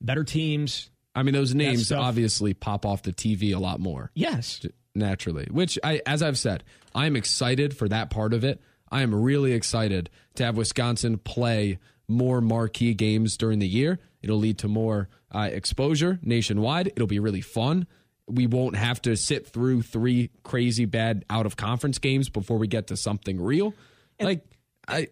[0.00, 0.90] better teams.
[1.14, 4.12] I mean, those names obviously pop off the TV a lot more.
[4.14, 5.48] Yes, naturally.
[5.50, 6.62] Which I, as I've said,
[6.94, 8.60] I'm excited for that part of it.
[8.92, 13.98] I am really excited to have Wisconsin play more marquee games during the year.
[14.22, 16.88] It'll lead to more uh, exposure nationwide.
[16.88, 17.86] It'll be really fun.
[18.30, 22.66] We won't have to sit through three crazy bad out of conference games before we
[22.66, 23.74] get to something real.
[24.20, 24.44] like
[24.86, 25.08] I,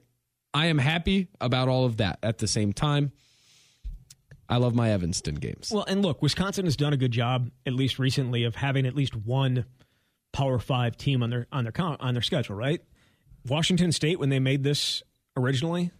[0.54, 2.18] I am happy about all of that.
[2.22, 3.12] At the same time,
[4.48, 5.70] I love my Evanston games.
[5.72, 8.94] Well, and look, Wisconsin has done a good job, at least recently, of having at
[8.94, 9.66] least one
[10.32, 12.56] Power Five team on their on their on their schedule.
[12.56, 12.80] Right?
[13.46, 15.02] Washington State, when they made this
[15.36, 15.90] originally,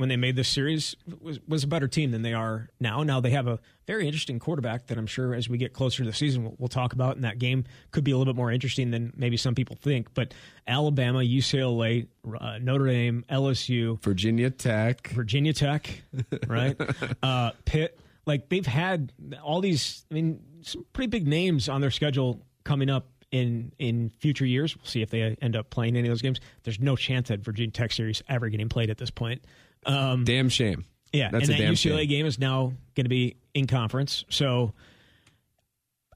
[0.00, 3.02] when they made this series was, was a better team than they are now.
[3.02, 6.10] Now they have a very interesting quarterback that I'm sure as we get closer to
[6.10, 8.50] the season we'll, we'll talk about, and that game could be a little bit more
[8.50, 10.14] interesting than maybe some people think.
[10.14, 10.32] But
[10.66, 12.06] Alabama, UCLA,
[12.40, 16.02] uh, Notre Dame, LSU, Virginia Tech, Virginia Tech,
[16.46, 16.80] right?
[17.22, 20.06] uh, Pitt, like they've had all these.
[20.10, 24.74] I mean, some pretty big names on their schedule coming up in in future years.
[24.76, 26.40] We'll see if they end up playing any of those games.
[26.62, 29.44] There's no chance that Virginia Tech series ever getting played at this point.
[29.86, 30.84] Um, damn shame.
[31.12, 32.08] Yeah, That's and that UCLA shame.
[32.08, 34.72] game is now going to be in conference, so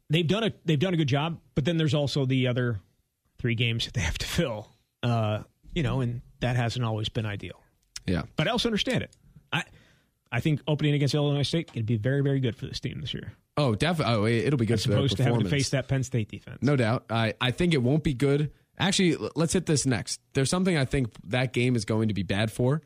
[0.08, 1.40] they've done a they've done a good job.
[1.54, 2.78] But then there's also the other
[3.38, 4.70] three games that they have to fill,
[5.02, 5.40] uh,
[5.74, 7.60] you know, and that hasn't always been ideal.
[8.06, 9.16] Yeah, but I also understand it.
[9.52, 9.64] I
[10.30, 13.12] I think opening against Illinois State can be very very good for this team this
[13.14, 13.32] year.
[13.56, 14.42] Oh, definitely.
[14.42, 16.58] Oh, it'll be good As for opposed to having to face that Penn State defense.
[16.60, 17.04] No doubt.
[17.08, 18.50] I, I think it won't be good.
[18.78, 20.20] Actually, let's hit this next.
[20.32, 22.82] There's something I think that game is going to be bad for.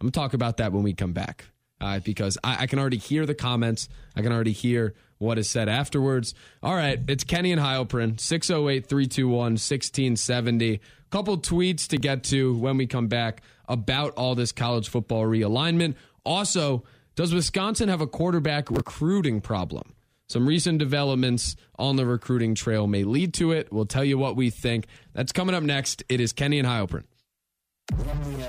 [0.00, 1.46] I'm going to talk about that when we come back
[1.80, 3.88] uh, because I, I can already hear the comments.
[4.16, 6.34] I can already hear what is said afterwards.
[6.62, 10.80] All right, it's Kenny and Heilprin, 608 321 1670.
[11.10, 15.94] Couple tweets to get to when we come back about all this college football realignment.
[16.24, 19.94] Also, does Wisconsin have a quarterback recruiting problem?
[20.28, 23.72] Some recent developments on the recruiting trail may lead to it.
[23.72, 24.86] We'll tell you what we think.
[25.12, 26.02] That's coming up next.
[26.08, 27.04] It is Kenny and Heilprin.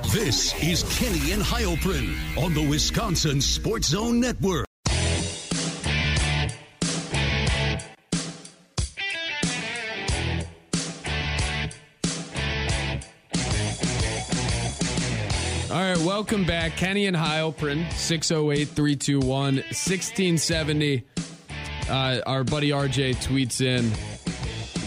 [0.03, 4.65] This is Kenny and Heilprin on the Wisconsin Sports Zone Network.
[15.71, 16.77] All right, welcome back.
[16.77, 21.03] Kenny and Heilprin, 608 321 1670.
[21.89, 23.91] Uh, our buddy RJ tweets in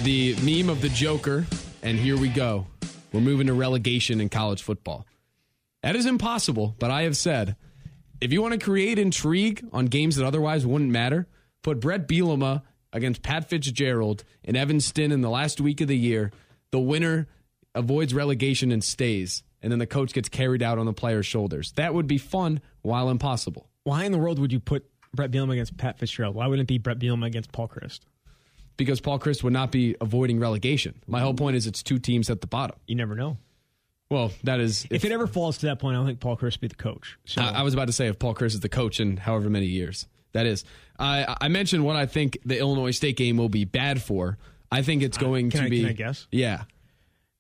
[0.04, 1.46] the meme of the Joker,
[1.82, 2.66] and here we go.
[3.12, 5.06] We're moving to relegation in college football.
[5.82, 7.56] That is impossible, but I have said
[8.20, 11.28] if you want to create intrigue on games that otherwise wouldn't matter,
[11.62, 16.32] put Brett Bielema against Pat Fitzgerald in Evanston in the last week of the year.
[16.70, 17.28] The winner
[17.74, 21.72] avoids relegation and stays, and then the coach gets carried out on the player's shoulders.
[21.72, 23.68] That would be fun while impossible.
[23.84, 26.34] Why in the world would you put Brett Bielema against Pat Fitzgerald?
[26.34, 28.00] Why wouldn't it be Brett Bielema against Paul Chryst?
[28.78, 30.94] Because Paul Chris would not be avoiding relegation.
[31.06, 32.76] My whole point is it's two teams at the bottom.
[32.86, 33.36] You never know.
[34.10, 36.56] Well, that is If it ever falls to that point, I don't think Paul Chris
[36.56, 37.18] be the coach.
[37.26, 39.50] So I, I was about to say if Paul Chris is the coach in however
[39.50, 40.06] many years.
[40.32, 40.64] That is.
[40.98, 44.38] I I mentioned what I think the Illinois State game will be bad for.
[44.70, 45.80] I think it's going can to I- be.
[45.80, 46.26] can I guess?
[46.30, 46.62] Yeah.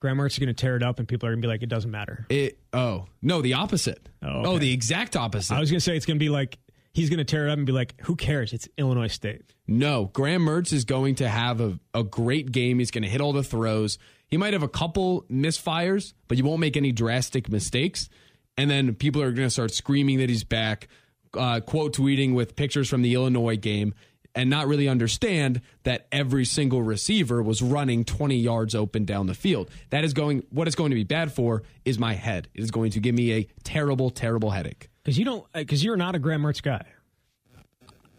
[0.00, 1.90] Grammar's going to tear it up, and people are going to be like, "It doesn't
[1.90, 2.58] matter." It.
[2.72, 4.08] Oh no, the opposite.
[4.22, 4.58] Oh, oh okay.
[4.58, 5.54] the exact opposite.
[5.54, 6.58] I was going to say it's going to be like
[6.98, 8.52] he's going to tear it up and be like, "Who cares?
[8.52, 12.80] It's Illinois State." No, Graham Mertz is going to have a, a great game.
[12.80, 13.98] He's going to hit all the throws.
[14.26, 18.08] He might have a couple misfires, but you won't make any drastic mistakes.
[18.56, 20.88] And then people are going to start screaming that he's back,
[21.34, 23.94] uh, quote tweeting with pictures from the Illinois game,
[24.34, 29.34] and not really understand that every single receiver was running 20 yards open down the
[29.34, 29.70] field.
[29.90, 32.48] That is going, what it's going to be bad for is my head.
[32.54, 34.87] It is going to give me a terrible, terrible headache.
[35.08, 36.84] Because you don't, because you're not a Graham Mertz guy.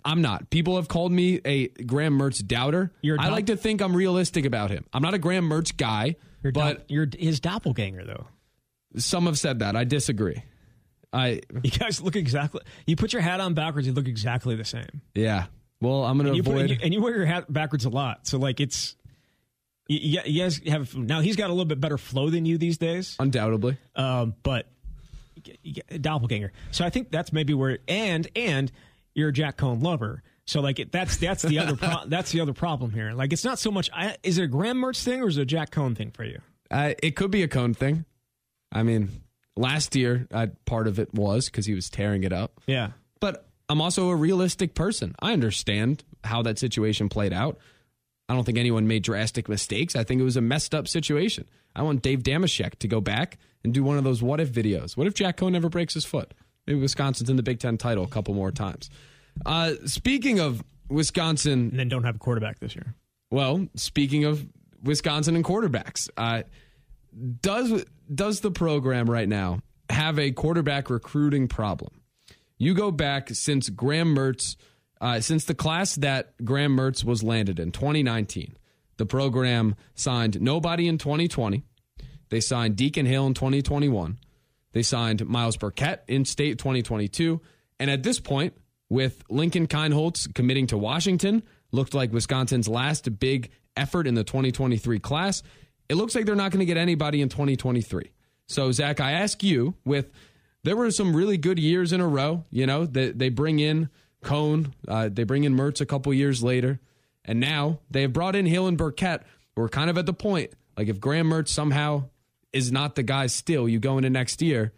[0.06, 0.50] I'm not.
[0.50, 2.92] People have called me a Graham Mertz doubter.
[3.20, 4.86] I like to think I'm realistic about him.
[4.94, 8.28] I'm not a Graham Mertz guy, You're but dop- you're his doppelganger, though.
[8.98, 9.76] some have said that.
[9.76, 10.42] I disagree.
[11.12, 12.62] I You guys look exactly.
[12.88, 15.02] You put your hat on backwards, you look exactly the same.
[15.14, 15.46] yeah.
[15.82, 16.62] Well, I'm going You to put, avoid.
[16.62, 18.96] and, you, and you wear your hat backwards a lot, so like it's.
[19.88, 21.20] You, you- you guys have now.
[21.22, 23.78] He's got a little bit better flow than you these days, undoubtedly.
[23.96, 24.68] um, but
[26.02, 26.52] doppelganger.
[26.72, 28.72] So I think that's maybe where and and
[29.14, 30.24] you're a Jack Coan lover.
[30.46, 33.12] So like it, that's that's the other pro- that's the other problem here.
[33.12, 33.90] Like it's not so much.
[33.94, 36.24] I, is it a Graham Mertz thing or is it a Jack Coan thing for
[36.24, 36.40] you?
[36.72, 38.06] Uh, it could be a Coan thing.
[38.72, 39.10] I mean,
[39.56, 42.60] last year, uh, part of it was because he was tearing it up.
[42.68, 42.92] Yeah.
[43.20, 45.16] But I'm also a realistic person.
[45.20, 47.60] I understand how that situation played out.
[48.30, 49.96] I don't think anyone made drastic mistakes.
[49.96, 51.50] I think it was a messed up situation.
[51.76, 54.96] I want Dave Damashek to go back and do one of those what if videos.
[54.96, 56.34] What if Jack Coan never breaks his foot?
[56.68, 58.90] Maybe Wisconsin's in the Big Ten title a couple more times.
[59.46, 62.94] Uh, speaking of Wisconsin, And then don't have a quarterback this year.
[63.32, 64.46] well, speaking of
[64.84, 66.44] Wisconsin and quarterbacks, uh,
[67.42, 72.02] does does the program right now have a quarterback recruiting problem?
[72.58, 74.56] You go back since Graham Mertz,
[75.02, 78.58] uh, since the class that Graham Mertz was landed in 2019,
[78.98, 81.64] the program signed nobody in 2020.
[82.30, 84.18] They signed Deacon Hill in 2021.
[84.74, 87.42] They signed Myles Burkett in state 2022.
[87.80, 88.54] And at this point,
[88.90, 95.00] with Lincoln Kienholz committing to Washington, looked like Wisconsin's last big effort in the 2023
[95.00, 95.44] class.
[95.88, 98.12] It looks like they're not going to get anybody in 2023.
[98.48, 100.12] So, Zach, I ask you, with
[100.64, 102.46] there were some really good years in a row.
[102.50, 103.90] You know, they, they bring in
[104.24, 106.80] Coan, uh, they bring in Mertz a couple years later,
[107.26, 109.24] and now they have brought in Hill and Burkett.
[109.56, 112.06] We're kind of at the point, like if Graham Mertz somehow
[112.54, 114.74] is not the guy still, you go into next year,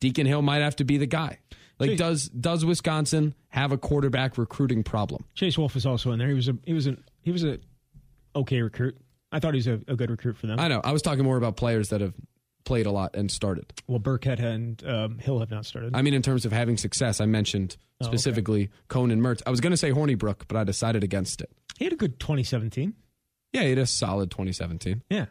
[0.00, 1.38] Deacon Hill might have to be the guy.
[1.78, 5.24] Like, does does Wisconsin have a quarterback recruiting problem?
[5.34, 6.28] Chase Wolf is also in there.
[6.28, 7.58] He was a he was a he was a
[8.36, 8.98] okay recruit.
[9.32, 10.60] I thought he was a, a good recruit for them.
[10.60, 10.80] I know.
[10.84, 12.14] I was talking more about players that have
[12.70, 13.72] played a lot and started.
[13.88, 15.94] well, Burkett and um, Hill have not started.
[15.96, 18.16] I mean, in terms of having success, I mentioned Oh, okay.
[18.16, 19.42] specifically Coan and Mertz.
[19.46, 21.50] I was going to say Hornibrook, but I decided against it.
[21.78, 22.94] he had a good 2017.
[23.52, 25.02] Yeah, he had a solid 2017.
[25.10, 25.26] Yeah.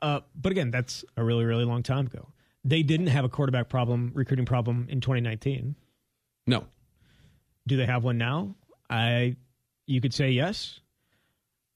[0.00, 2.28] Uh, but again, that's a really, really long time ago.
[2.64, 5.74] They didn't have a quarterback problem, recruiting problem in 2019.
[6.46, 6.64] No,
[7.66, 8.54] Do they have one now?
[8.88, 9.36] I,
[9.86, 10.80] you could say yes,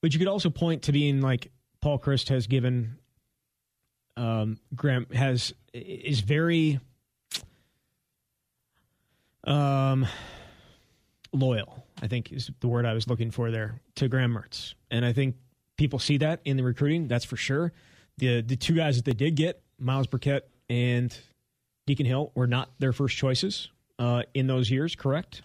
[0.00, 1.50] but you could also point to being like
[1.82, 2.96] Paul Chryst has given,
[4.18, 6.80] um, Graham has is very,
[9.44, 10.06] um,
[11.32, 11.84] loyal.
[12.02, 15.12] I think is the word I was looking for there to Graham Mertz, and I
[15.12, 15.36] think
[15.76, 17.08] people see that in the recruiting.
[17.08, 17.72] That's for sure.
[18.18, 21.16] The the two guys that they did get, Myles Burkett and
[21.86, 24.94] Deacon Hill, were not their first choices uh, in those years.
[24.94, 25.42] Correct.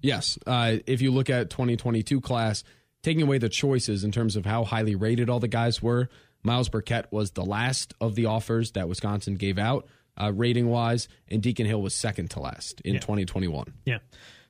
[0.00, 0.38] Yes.
[0.46, 2.62] Uh, if you look at 2022 class,
[3.02, 6.08] taking away the choices in terms of how highly rated all the guys were,
[6.48, 9.86] Myles Burkett was the last of the offers that Wisconsin gave out,
[10.20, 13.00] uh, rating wise, and Deacon Hill was second to last in Yeah.
[13.00, 13.72] 2021.
[13.84, 13.98] Yeah.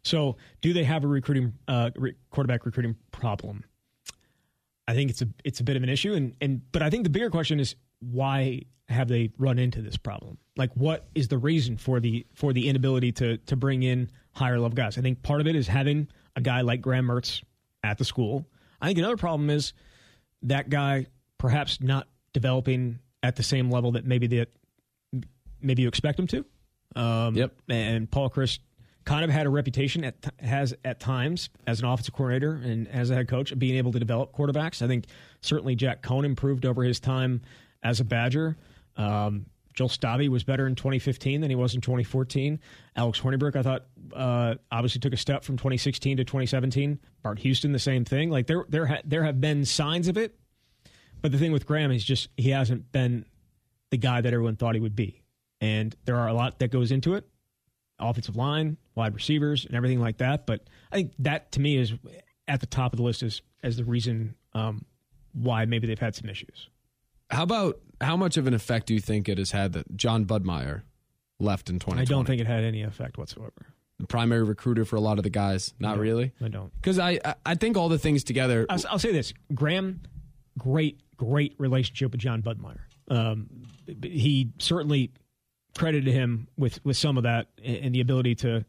[0.04, 3.64] So, do they have a recruiting uh, re- quarterback recruiting problem?
[4.86, 7.04] I think it's a it's a bit of an issue, and and but I think
[7.04, 10.38] the bigger question is why have they run into this problem?
[10.56, 14.58] Like, what is the reason for the for the inability to to bring in higher
[14.58, 14.96] level guys?
[14.96, 17.42] I think part of it is having a guy like Graham Mertz
[17.82, 18.46] at the school.
[18.80, 19.74] I think another problem is
[20.42, 21.06] that guy
[21.38, 24.48] perhaps not developing at the same level that maybe that
[25.60, 26.44] maybe you expect them to.
[26.96, 27.52] Um, Yep.
[27.68, 28.60] And Paul Chryst
[29.04, 33.10] kind of had a reputation at has at times as an offensive coordinator and as
[33.10, 34.82] a head coach of being able to develop quarterbacks.
[34.82, 35.06] I think
[35.40, 37.40] certainly Jack Coan improved over his time
[37.82, 38.56] as a Badger.
[38.96, 42.58] Um, Joel Stave was better in 2015 than he was in 2014.
[42.96, 46.98] Alex Hornibrook, I thought, uh, obviously took a step from 2016 to 2017.
[47.22, 48.28] Bart Houston, the same thing.
[48.28, 50.34] Like there, there, ha- there have been signs of it,
[51.22, 53.24] but the thing with Graham is just he hasn't been
[53.90, 55.22] the guy that everyone thought he would be,
[55.60, 57.26] and there are a lot that goes into it
[58.00, 60.46] offensive line, wide receivers, and everything like that.
[60.46, 61.94] But I think that to me is
[62.46, 64.84] at the top of the list as as the reason um,
[65.32, 66.68] why maybe they've had some issues.
[67.30, 70.24] How about how much of an effect do you think it has had that Jon
[70.26, 70.82] Budmayer
[71.40, 72.00] left in 2020?
[72.00, 73.52] I don't think it had any effect whatsoever.
[73.98, 75.74] the primary recruiter for a lot of the guys.
[75.80, 76.02] Not No.
[76.02, 76.32] really.
[76.40, 76.72] I don't.
[76.76, 78.64] Because I, I- think all the things together.
[78.70, 80.02] I'll, I'll say this: Graham,
[80.56, 82.80] great, great relationship with Jon Budmayer.
[83.08, 83.48] Um,
[84.02, 85.12] he certainly
[85.76, 88.64] credited him with with some of that and the ability to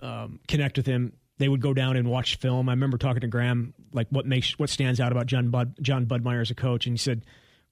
[0.00, 1.14] um, connect with him.
[1.38, 2.68] They would go down and watch film.
[2.68, 6.06] I remember talking to Graham, like what makes what stands out about John Bud, Jon
[6.06, 7.24] Budmayer as a coach, and he said,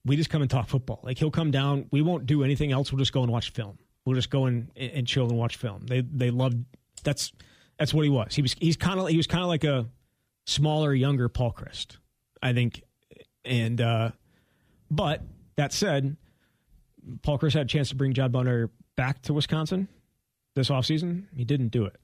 [0.05, 1.01] "We just come and talk football.
[1.05, 1.87] Like he'll come down.
[1.93, 2.91] We won't do anything else.
[2.91, 3.79] We'll just go and watch film.
[4.05, 5.87] We'll just go and, and chill and watch film.
[5.87, 6.65] They they loved
[7.05, 7.33] that's
[7.79, 8.35] that's what he was.
[8.35, 9.87] He was he's kind of he was kind of like a
[10.47, 11.99] smaller, younger Paul Chryst,
[12.43, 12.83] I think.
[13.45, 14.11] And uh,
[14.91, 15.23] but
[15.57, 16.17] that said,
[17.23, 19.89] Paul Chryst had a chance to bring John back to Wisconsin
[20.55, 21.25] this offseason.
[21.35, 21.97] He didn't do it.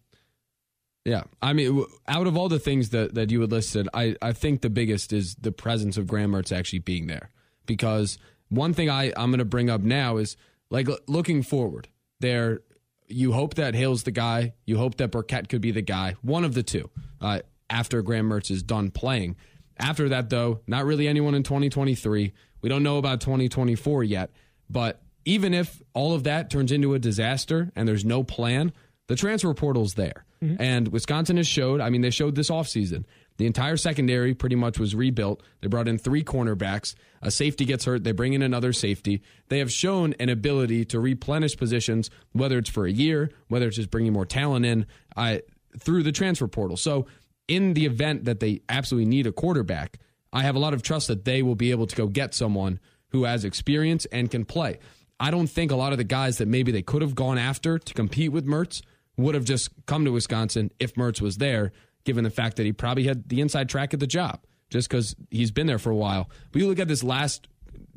[1.04, 4.32] Yeah, I mean, out of all the things that, that you had listed, I, I
[4.32, 7.30] think the biggest is the presence of Graham Mertz actually being there.
[7.64, 10.36] Because one thing I, I'm going to bring up now is
[10.70, 11.88] like looking forward,
[12.20, 12.60] there
[13.06, 16.44] you hope that Hill's the guy, you hope that Burkett could be the guy, one
[16.44, 19.36] of the two, uh, after Graham Mertz is done playing.
[19.78, 22.32] After that, though, not really anyone in 2023.
[22.60, 24.30] We don't know about 2024 yet,
[24.68, 28.72] but even if all of that turns into a disaster and there's no plan,
[29.06, 30.24] the transfer portal's there.
[30.42, 30.62] Mm-hmm.
[30.62, 33.04] And Wisconsin has showed, I mean, they showed this offseason.
[33.38, 35.42] The entire secondary pretty much was rebuilt.
[35.60, 36.94] They brought in three cornerbacks.
[37.22, 38.04] A safety gets hurt.
[38.04, 39.22] They bring in another safety.
[39.48, 43.76] They have shown an ability to replenish positions, whether it's for a year, whether it's
[43.76, 44.86] just bringing more talent in
[45.16, 45.42] I,
[45.78, 46.76] through the transfer portal.
[46.76, 47.06] So,
[47.48, 49.98] in the event that they absolutely need a quarterback,
[50.32, 52.78] I have a lot of trust that they will be able to go get someone
[53.08, 54.78] who has experience and can play.
[55.18, 57.78] I don't think a lot of the guys that maybe they could have gone after
[57.78, 58.82] to compete with Mertz
[59.16, 61.72] would have just come to Wisconsin if Mertz was there,
[62.04, 64.40] given the fact that he probably had the inside track at the job
[64.70, 66.30] just because he's been there for a while.
[66.52, 67.48] But you look at this last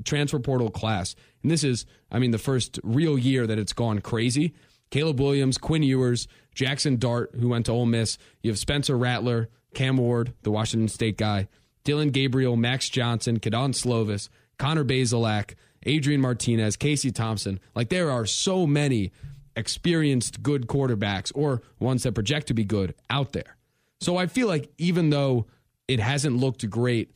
[0.04, 4.00] transfer portal class, and this is, I mean, the first real year that it's gone
[4.00, 4.54] crazy.
[4.90, 8.18] Caleb Williams, Quinn Ewers, Jackson Dart, who went to Ole Miss.
[8.42, 11.48] You have Spencer Rattler, Cam Ward, the Washington State guy,
[11.84, 17.60] Dillon Gabriel, Max Johnson, Kedon Slovis, Connor Bazelak, Adrian Martinez, Casey Thompson.
[17.76, 19.12] Like there are so many
[19.56, 23.58] experienced, good quarterbacks or ones that project to be good out there.
[24.00, 25.48] So I feel like even though
[25.88, 27.12] it hasn't looked great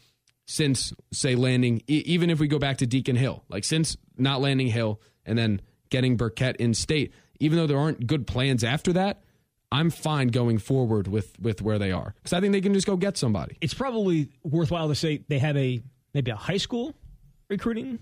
[0.47, 4.67] since, say, landing, even if we go back to Deacon Hill, like since not landing
[4.67, 9.23] Hill and then getting Burkett in state, even though there aren't good plans after that,
[9.71, 12.87] I'm fine going forward with with where they are because I think they can just
[12.87, 13.57] go get somebody.
[13.61, 15.81] It's probably worthwhile to say they have a
[16.13, 16.93] maybe a high school
[17.49, 17.99] recruiting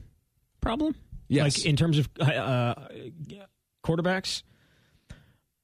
[0.61, 0.95] problem.
[1.29, 1.57] Yes.
[1.57, 2.75] like in terms of uh,
[3.83, 4.43] quarterbacks.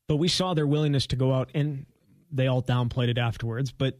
[0.07, 1.85] But we saw their willingness to go out, and
[2.31, 3.71] they all downplayed it afterwards.
[3.71, 3.99] But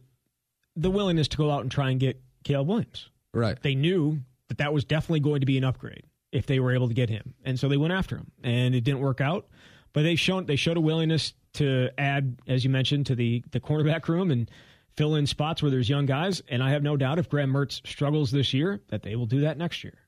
[0.74, 3.10] the willingness to go out and try and get Caleb Williams.
[3.32, 3.60] Right.
[3.62, 6.88] They knew that that was definitely going to be an upgrade if they were able
[6.88, 9.46] to get him, and so they went after him, and it didn't work out.
[9.92, 13.60] But they shown they showed a willingness to add, as you mentioned, to the the
[13.60, 14.50] cornerback room and
[14.96, 16.42] fill in spots where there's young guys.
[16.48, 19.40] And I have no doubt if Graham Mertz struggles this year, that they will do
[19.40, 19.98] that next year.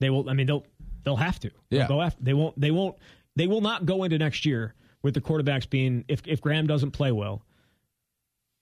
[0.00, 0.28] They will.
[0.28, 0.66] I mean, they'll
[1.04, 1.50] they'll have to.
[1.70, 1.88] They'll Yeah.
[1.88, 2.22] go after.
[2.22, 2.58] They won't.
[2.60, 2.96] They won't.
[3.34, 6.90] They will not go into next year with the quarterbacks being if if Graham doesn't
[6.90, 7.42] play well,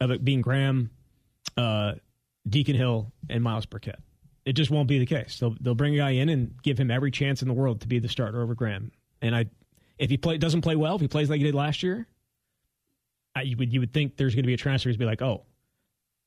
[0.01, 0.91] of it being Graham,
[1.57, 1.95] uh,
[2.49, 3.99] Deacon Hill, and Myles Burkett.
[4.45, 5.39] It just won't be the case.
[5.41, 7.89] They'll they'll bring a guy in and give him every chance in the world to
[7.89, 8.93] be the starter over Graham.
[9.23, 9.47] And I,
[9.99, 12.07] if he play doesn't play well, if he plays like he did last year,
[13.35, 14.89] I, you would you would think there's going to be a transfer.
[14.89, 15.45] He'd be like, oh,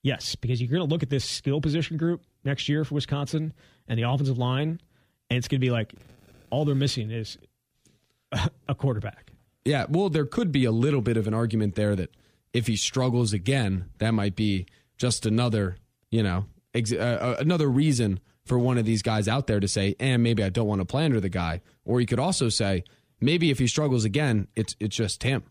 [0.03, 3.53] yes, because you're going to look at this skill position group next year for Wisconsin
[3.87, 4.79] and the offensive line,
[5.29, 5.93] and it's going to be like
[6.49, 7.37] all they're missing is
[8.67, 9.31] a quarterback.
[9.65, 12.11] Yeah, well, there could be a little bit of an argument there that
[12.53, 14.65] if he struggles again, that might be
[14.97, 15.77] just another,
[16.09, 19.67] you know, ex- uh, uh, another reason for one of these guys out there to
[19.67, 22.47] say, "And maybe I don't want to play under the guy." Or you could also
[22.47, 22.83] say,
[23.19, 25.43] maybe if he struggles again, it's it's just him,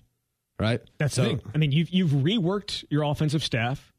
[0.59, 0.81] right?
[0.99, 1.41] That's so, the thing.
[1.55, 3.93] I mean, you've you've reworked your offensive staff.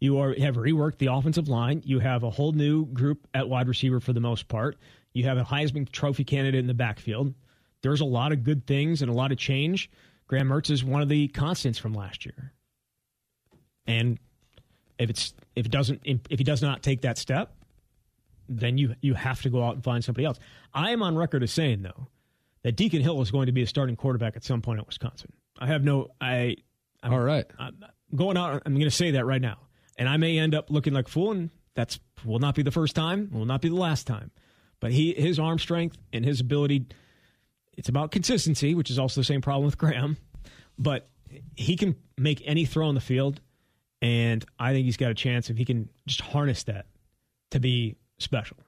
[0.00, 1.82] You are have reworked the offensive line.
[1.84, 4.76] You have a whole new group at wide receiver for the most part.
[5.12, 7.34] You have a Heisman Trophy candidate in the backfield.
[7.82, 9.90] There's a lot of good things and a lot of change.
[10.26, 12.52] Graham Mertz is one of the constants from last year.
[13.86, 14.18] And
[14.98, 17.54] if it's if it doesn't if he does not take that step,
[18.48, 20.38] then you you have to go out and find somebody else.
[20.72, 22.08] I am on record as saying though
[22.68, 25.32] that Deacon Hill is going to be a starting quarterback at some point at Wisconsin.
[25.58, 26.56] I have no I
[27.02, 27.46] I'm, all right.
[27.58, 27.82] I'm
[28.14, 28.62] going out.
[28.66, 29.56] I'm going to say that right now,
[29.96, 32.70] and I may end up looking like a fool, and that's will not be the
[32.70, 34.32] first time, will not be the last time.
[34.80, 36.88] But he, his arm strength and his ability,
[37.72, 40.18] it's about consistency, which is also the same problem with Graham.
[40.78, 41.08] But
[41.56, 43.40] he can make any throw on the field,
[44.02, 46.84] and I think he's got a chance if he can just harness that
[47.52, 48.58] to be special.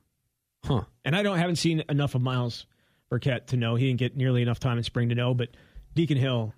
[0.64, 0.84] Huh.
[1.04, 2.64] And I don't haven't seen enough of Myles
[3.10, 5.34] Burkett to know he didn't get nearly enough time in spring to know.
[5.34, 5.50] But
[5.94, 6.54] Deacon Hill,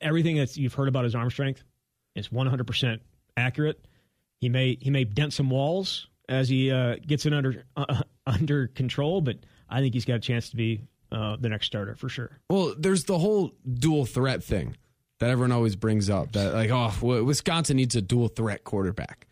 [0.00, 1.62] everything that you've heard about his arm strength
[2.14, 3.00] is 100%
[3.36, 3.84] accurate.
[4.40, 8.68] He may he may dent some walls as he uh, gets it under uh, under
[8.68, 9.38] control, but
[9.68, 12.38] I think he's got a chance to be uh, the next starter for sure.
[12.48, 14.76] Well, there's the whole dual threat thing
[15.18, 16.32] that everyone always brings up.
[16.32, 19.26] That like, oh, Wisconsin needs a dual threat quarterback.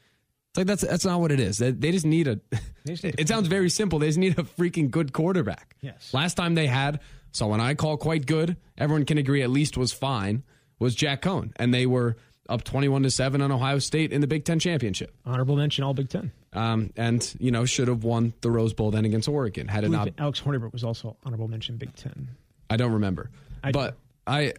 [0.56, 1.58] Like that's that's not what it is.
[1.58, 2.40] They, they just need a.
[2.86, 3.98] just need it sounds very simple.
[3.98, 5.76] They just need a freaking good quarterback.
[5.80, 6.12] Yes.
[6.14, 7.00] Last time they had
[7.32, 10.42] someone I call quite good, everyone can agree at least was fine,
[10.78, 12.16] was Jack Coan, and they were
[12.48, 15.14] up twenty-one to seven on Ohio State in the Big Ten championship.
[15.24, 16.32] Honorable mention All Big Ten.
[16.52, 19.90] Um, and you know should have won the Rose Bowl then against Oregon had it
[19.90, 22.28] not Alex Hornibrook was also honorable mention Big Ten.
[22.70, 23.30] I don't remember.
[23.62, 23.78] I do.
[23.78, 23.96] but
[24.26, 24.54] I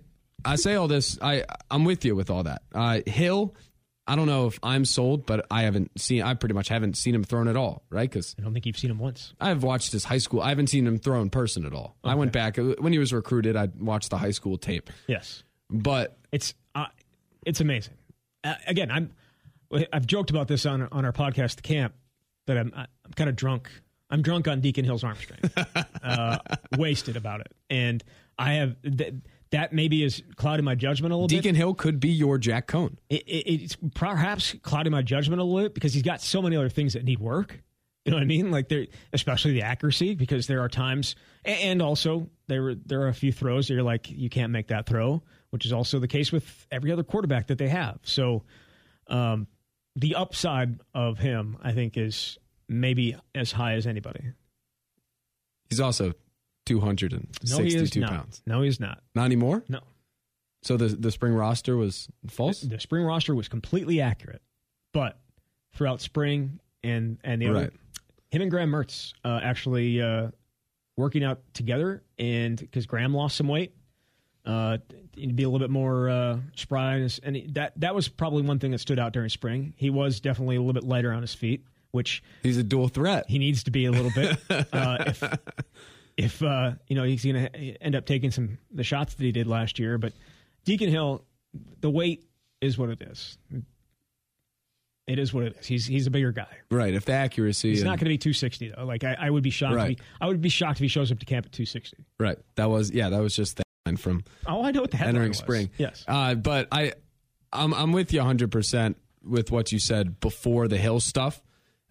[0.45, 1.17] I say all this.
[1.21, 2.61] I I'm with you with all that.
[2.73, 3.55] Uh, Hill,
[4.07, 6.21] I don't know if I'm sold, but I haven't seen.
[6.23, 7.83] I pretty much haven't seen him thrown at all.
[7.89, 8.09] Right?
[8.09, 9.33] Because I don't think you've seen him once.
[9.39, 10.41] I've watched his high school.
[10.41, 11.97] I haven't seen him throw in person at all.
[12.03, 13.55] I went back when he was recruited.
[13.55, 15.43] I watched the high school tape, Yes.
[15.69, 16.85] but It's uh,
[17.45, 17.95] it's amazing.
[18.43, 19.11] Uh, again, I'm
[19.91, 21.93] I've joked about this on on our podcast, The Camp,
[22.45, 23.69] that I'm I'm kind of drunk.
[24.09, 25.53] I'm drunk on Deacon Hill's arm strength,
[26.03, 26.37] uh,
[26.77, 28.01] wasted about it, and
[28.39, 29.15] I have th-
[29.51, 31.41] that maybe is clouding my judgment a little bit.
[31.41, 32.97] Deacon Hill could be your Jack Coan.
[33.09, 36.55] It, it, it's perhaps clouding my judgment a little bit because he's got so many
[36.55, 37.61] other things that need work.
[38.05, 38.51] You know what I mean?
[38.51, 43.09] Like there, especially the accuracy, because there are times, and also there were there are
[43.09, 46.07] a few throws that you're like you can't make that throw, which is also the
[46.07, 47.99] case with every other quarterback that they have.
[48.03, 48.43] So,
[49.07, 49.47] um,
[49.97, 52.37] the upside of him, I think, is
[52.69, 54.23] maybe as high as anybody.
[55.69, 56.13] He's also
[56.67, 58.09] two hundred and No, he is not.
[58.11, 58.41] pounds.
[58.45, 59.01] No, he's not.
[59.15, 59.63] Not anymore.
[59.69, 59.79] No,
[60.61, 62.61] So the the spring roster was false.
[62.61, 64.41] the spring roster was completely accurate,
[64.93, 65.19] but
[65.73, 67.73] throughout spring and and the other, Right.
[68.29, 70.29] him and Graham Mertz uh, actually uh,
[70.97, 73.73] working out together, and because Graham lost some weight,
[74.45, 74.77] uh,
[75.15, 78.07] to be a little bit more uh, spry, and, his- and he- that that was
[78.07, 79.73] probably one thing that stood out during spring.
[79.77, 83.25] He was definitely a little bit lighter on his feet, which He's a dual threat.
[83.29, 84.37] he needs to be a little bit.
[84.73, 85.23] uh, if
[86.17, 89.31] if uh, you know he's going to end up taking some the shots that he
[89.31, 89.97] did last year.
[89.97, 90.13] But
[90.65, 91.23] Deacon Hill,
[91.81, 92.25] the weight
[92.59, 93.37] is what it is.
[95.07, 95.65] It is what it is.
[95.65, 96.47] He's he's a bigger guy.
[96.69, 96.93] Right.
[96.93, 98.83] If the accuracy, He's and- not going to be 260 though.
[98.85, 99.75] Like I, I would be shocked.
[99.75, 99.91] Right.
[99.91, 102.03] If he, I would be shocked if he shows up to camp at 260.
[102.19, 102.37] right.
[102.55, 103.09] That was yeah.
[103.09, 105.37] That was just the line from Oh, I know what the entering was.
[105.37, 105.69] spring.
[105.77, 106.03] Yes.
[106.07, 106.91] Uh, but I,
[107.53, 111.41] I'm I'm with you 100 percent with what you said before the Hill stuff.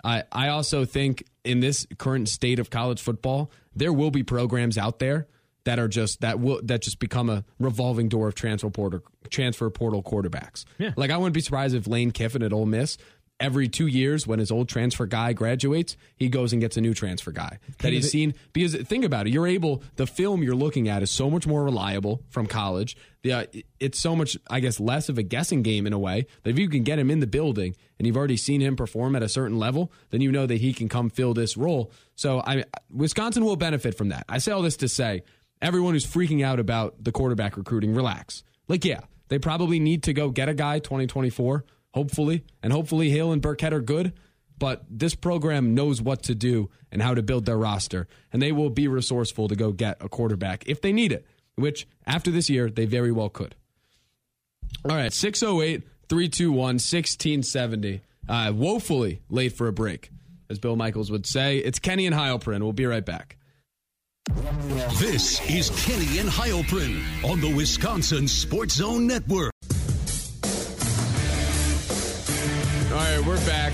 [0.06, 4.78] I I also think in this current state of college football, there will be programs
[4.78, 5.26] out there
[5.64, 9.68] that are just that will that just become a revolving door of transfer portal transfer
[9.68, 10.64] portal quarterbacks.
[10.78, 10.92] Yeah.
[10.96, 12.96] Like I wouldn't be surprised if Lane Kiffin at Ole Miss.
[13.38, 16.94] Every two years, when his old transfer guy graduates, he goes and gets a new
[16.94, 18.34] transfer guy that he's seen.
[18.54, 19.82] Because think about it, you're able.
[19.96, 22.96] The film you're looking at is so much more reliable from college.
[23.30, 23.44] Uh,
[23.78, 26.26] it's so much, I guess, less of a guessing game in a way.
[26.44, 29.14] That if you can get him in the building and you've already seen him perform
[29.16, 31.92] at a certain level, then you know that he can come fill this role.
[32.14, 34.24] So I, Wisconsin will benefit from that.
[34.28, 35.24] I say all this to say,
[35.60, 38.42] everyone who's freaking out about the quarterback recruiting, relax.
[38.68, 41.64] Like, yeah, they probably need to go get a guy 2024,
[41.94, 44.12] hopefully, and hopefully Hill and Burkett are good.
[44.58, 48.52] But this program knows what to do and how to build their roster, and they
[48.52, 51.26] will be resourceful to go get a quarterback if they need it,
[51.56, 53.54] which after this year, they very well could.
[54.88, 58.00] All right, 608 321 1670.
[58.28, 60.10] Uh, woefully late for a break,
[60.50, 61.58] as Bill Michaels would say.
[61.58, 62.60] It's Kenny and Heilprin.
[62.60, 63.36] We'll be right back.
[64.98, 69.52] This is Kenny and Heilprin on the Wisconsin Sports Zone Network.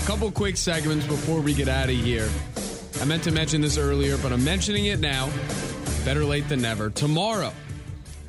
[0.05, 2.29] Couple quick segments before we get out of here.
[3.01, 5.29] I meant to mention this earlier, but I'm mentioning it now.
[6.03, 6.89] Better late than never.
[6.89, 7.53] Tomorrow,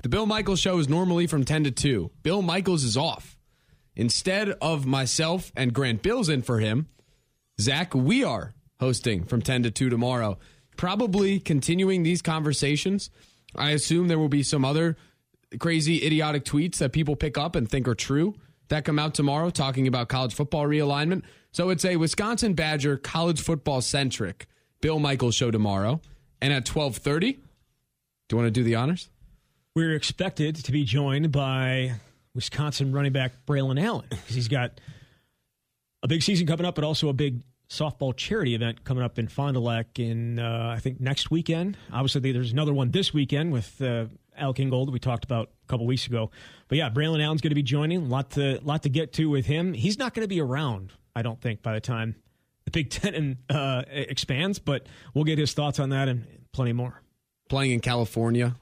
[0.02, 2.12] the Bill Michaels show is normally from 10 to 2.
[2.22, 3.36] Bill Michaels is off.
[3.96, 6.86] Instead of myself and Grant Bill's in for him,
[7.60, 10.38] Zach, we are hosting from 10 to 2 tomorrow.
[10.76, 13.10] Probably continuing these conversations.
[13.56, 14.96] I assume there will be some other
[15.58, 18.36] crazy, idiotic tweets that people pick up and think are true
[18.68, 21.22] that come out tomorrow talking about college football realignment.
[21.54, 24.48] So it's a Wisconsin Badger college football centric
[24.80, 26.00] Bill Michaels show tomorrow.
[26.42, 27.26] And at 12:30, do
[28.32, 29.08] you want to do the honors?
[29.76, 31.92] We're expected to be joined by
[32.34, 34.80] Wisconsin running back Braylon Allen because he's got
[36.02, 39.28] a big season coming up, but also a big softball charity event coming up in
[39.28, 41.76] Fond du Lac in uh, I think next weekend.
[41.92, 45.86] Obviously, there's another one this weekend with uh, Al Kingold we talked about a couple
[45.86, 46.32] weeks ago.
[46.66, 48.08] But yeah, Braylon Allen's going to be joining.
[48.08, 49.72] Lot to lot to get to with him.
[49.72, 52.16] He's not going to be around, I don't think, by the time
[52.64, 54.58] the Big Ten uh, expands.
[54.58, 57.00] But we'll get his thoughts on that and plenty more.
[57.48, 58.56] Playing in California,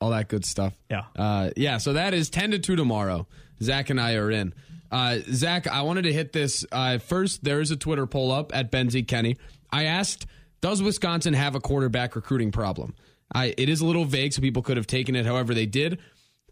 [0.00, 0.74] all that good stuff.
[0.90, 1.04] Yeah.
[1.16, 3.26] Uh, yeah, so that is 10 to 2 tomorrow.
[3.62, 4.54] Zach and I are in.
[4.90, 6.64] Uh, Zach, I wanted to hit this.
[6.70, 9.36] Uh, first, there is a Twitter poll up at Benzie Kenny.
[9.70, 10.26] I asked,
[10.60, 12.94] does Wisconsin have a quarterback recruiting problem?
[13.32, 15.98] I, it is a little vague, so people could have taken it however they did.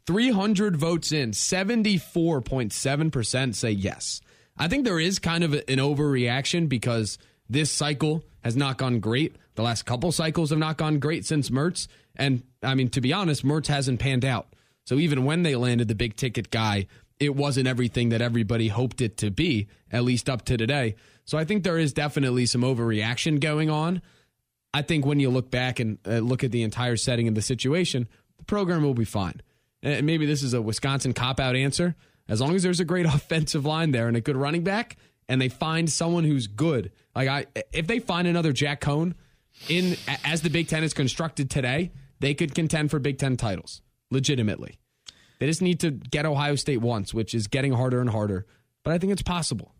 [0.06, 4.20] 300 votes in, 74.7% say yes.
[4.58, 9.36] I think there is kind of an overreaction because this cycle has not gone great.
[9.54, 11.88] The last couple cycles have not gone great since Mertz.
[12.16, 14.48] And I mean, to be honest, Mertz hasn't panned out.
[14.84, 16.86] So even when they landed the big ticket guy,
[17.18, 20.96] it wasn't everything that everybody hoped it to be, at least up to today.
[21.24, 24.02] So I think there is definitely some overreaction going on.
[24.72, 27.42] I think when you look back and uh, look at the entire setting of the
[27.42, 29.40] situation, the program will be fine.
[29.82, 31.96] And maybe this is a Wisconsin cop out answer.
[32.28, 34.96] As long as there's a great offensive line there and a good running back,
[35.28, 39.14] and they find someone who's good, like I, if they find another Jack Coan
[39.68, 43.82] in as the Big Ten is constructed today, they could contend for Big Ten titles
[44.10, 44.78] legitimately.
[45.38, 48.46] They just need to get Ohio State once, which is getting harder and harder.
[48.84, 49.74] But I think it's possible.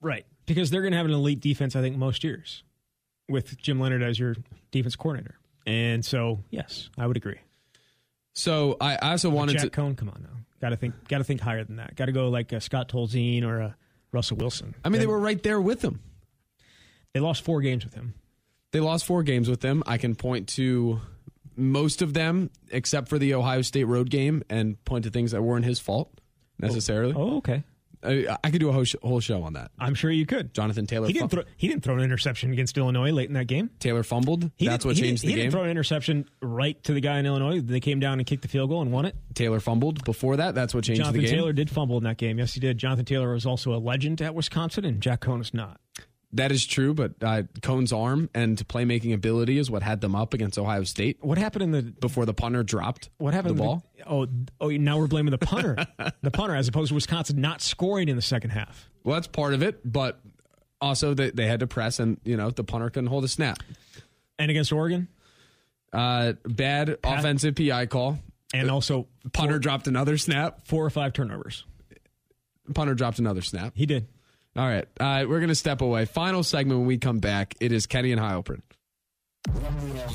[0.00, 0.26] Right.
[0.46, 2.64] Because they're going to have an elite defense, I think, most years
[3.28, 4.36] with Jim Leonhard as your
[4.70, 5.36] defense coordinator.
[5.66, 7.38] And so, yes, I would agree.
[8.36, 9.70] So I I also wanted Jack to.
[9.70, 10.28] Coan, come on now.
[10.60, 11.96] Got to think got to think higher than that.
[11.96, 13.76] Got to go like a Scott Tolzien or a
[14.12, 14.74] Russell Wilson.
[14.84, 16.00] I mean, they were right there with him.
[17.12, 18.14] They lost four games with him.
[18.72, 19.82] They lost four games with them.
[19.86, 21.00] I can point to
[21.56, 25.42] most of them, except for the Ohio State road game, and point to things that
[25.42, 26.20] weren't his fault oh,
[26.66, 27.14] necessarily.
[27.16, 27.64] Oh, okay.
[28.06, 29.70] I, I could do a whole, sh- whole show on that.
[29.78, 30.54] I'm sure you could.
[30.54, 31.06] Jonathan Taylor.
[31.06, 31.42] He didn't throw.
[31.56, 33.70] He didn't throw an interception against Illinois late in that game.
[33.80, 34.50] Taylor fumbled.
[34.56, 35.38] He That's what he changed the He game.
[35.38, 37.60] He didn't throw an interception right to the guy in Illinois.
[37.60, 39.16] They came down and kicked the field goal and won it.
[39.34, 40.54] Taylor fumbled before that.
[40.54, 41.36] That's what changed Jonathan the game.
[41.36, 42.38] Taylor did fumble in that game.
[42.38, 42.78] Yes, he did.
[42.78, 45.80] Jonathan Taylor was also a legend at Wisconsin, and Jack Coan is not.
[46.36, 50.34] That is true, but uh, Coan's arm and playmaking ability is what had them up
[50.34, 53.56] against Ohio State What happened in the before the punter dropped What happened?
[53.58, 53.84] the ball.
[54.06, 54.26] oh,
[54.60, 55.76] oh, now we're blaming the punter,
[56.22, 58.88] the punter, as opposed to Wisconsin not scoring in the second half.
[59.04, 60.20] Well, that's part of it, but
[60.80, 63.58] also they, they had to press, and you know the punter couldn't hold a snap.
[64.38, 65.08] And against Oregon,
[65.92, 68.18] Uh, bad offensive PI call.
[68.52, 70.66] and also Punter dropped another snap.
[70.66, 71.64] four or five turnovers.
[72.74, 73.72] Punter dropped another snap.
[73.76, 74.08] He did.
[74.56, 74.86] All right.
[74.98, 76.06] Uh, we're going to step away.
[76.06, 77.54] Final segment when we come back.
[77.60, 78.62] It is Kenny and Heilprin.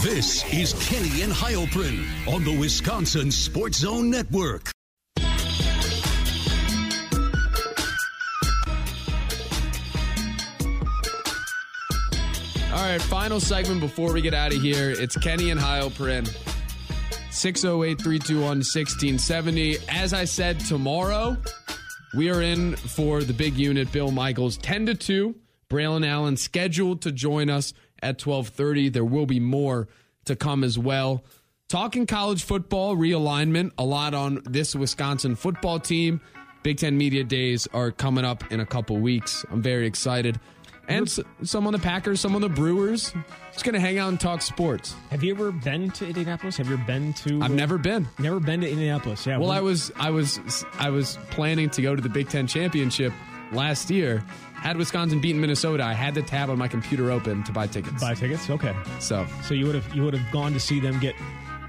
[0.01, 4.71] This is Kenny and Heilprin on the Wisconsin Sports Zone Network.
[12.73, 14.89] All right, final segment before we get out of here.
[14.89, 16.25] It's Kenny and Heilprin.
[17.31, 19.77] 608 321 1670.
[19.87, 21.37] As I said, tomorrow
[22.13, 25.35] we are in for the big unit, Bill Michaels, 10 to 2.
[25.69, 28.89] Braylon Allen scheduled to join us at 1230.
[28.89, 29.87] There will be more
[30.25, 31.23] to come as well.
[31.69, 36.19] Talking college football realignment, a lot on this Wisconsin football team.
[36.63, 39.45] Big Ten Media Days are coming up in a couple weeks.
[39.49, 40.39] I'm very excited.
[40.89, 43.13] And s- some on the Packers, some on the Brewers.
[43.51, 44.95] Just going to hang out and talk sports.
[45.09, 46.57] Have you ever been to Indianapolis?
[46.57, 47.41] Have you ever been to?
[47.41, 48.07] I've never been.
[48.17, 49.25] never been to Indianapolis.
[49.27, 49.37] Yeah.
[49.37, 50.39] Well, I was I was
[50.79, 53.11] I was planning to go to the Big Ten championship
[53.51, 54.23] last year.
[54.53, 58.01] Had Wisconsin beaten Minnesota, I had the tab on my computer open to buy tickets.
[58.01, 58.49] buy tickets.
[58.49, 58.75] Okay.
[58.99, 61.15] So So you would have you would have gone to see them get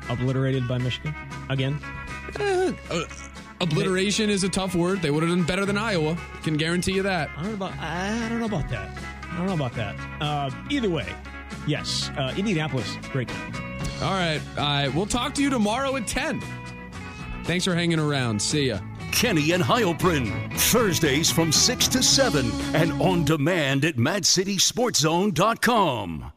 [0.08, 1.14] obliterated by Michigan
[1.48, 1.78] again.
[2.38, 2.72] uh,
[3.60, 5.00] obliteration is a tough word.
[5.02, 6.16] They would have done better than Iowa.
[6.42, 7.30] Can guarantee you that.
[7.36, 8.98] I don't know about I don't know about that.
[9.30, 9.96] I don't know about that.
[10.20, 11.06] Uh, either way,
[11.66, 13.52] yes, uh, Indianapolis, great game.
[14.02, 16.40] All right, uh, we'll talk to you tomorrow at ten.
[17.44, 18.40] Thanks for hanging around.
[18.40, 18.78] See ya.
[19.12, 26.31] Kenny and Heilprin, Thursdays from 6 to 7 and on demand at MadCitySportZone.com.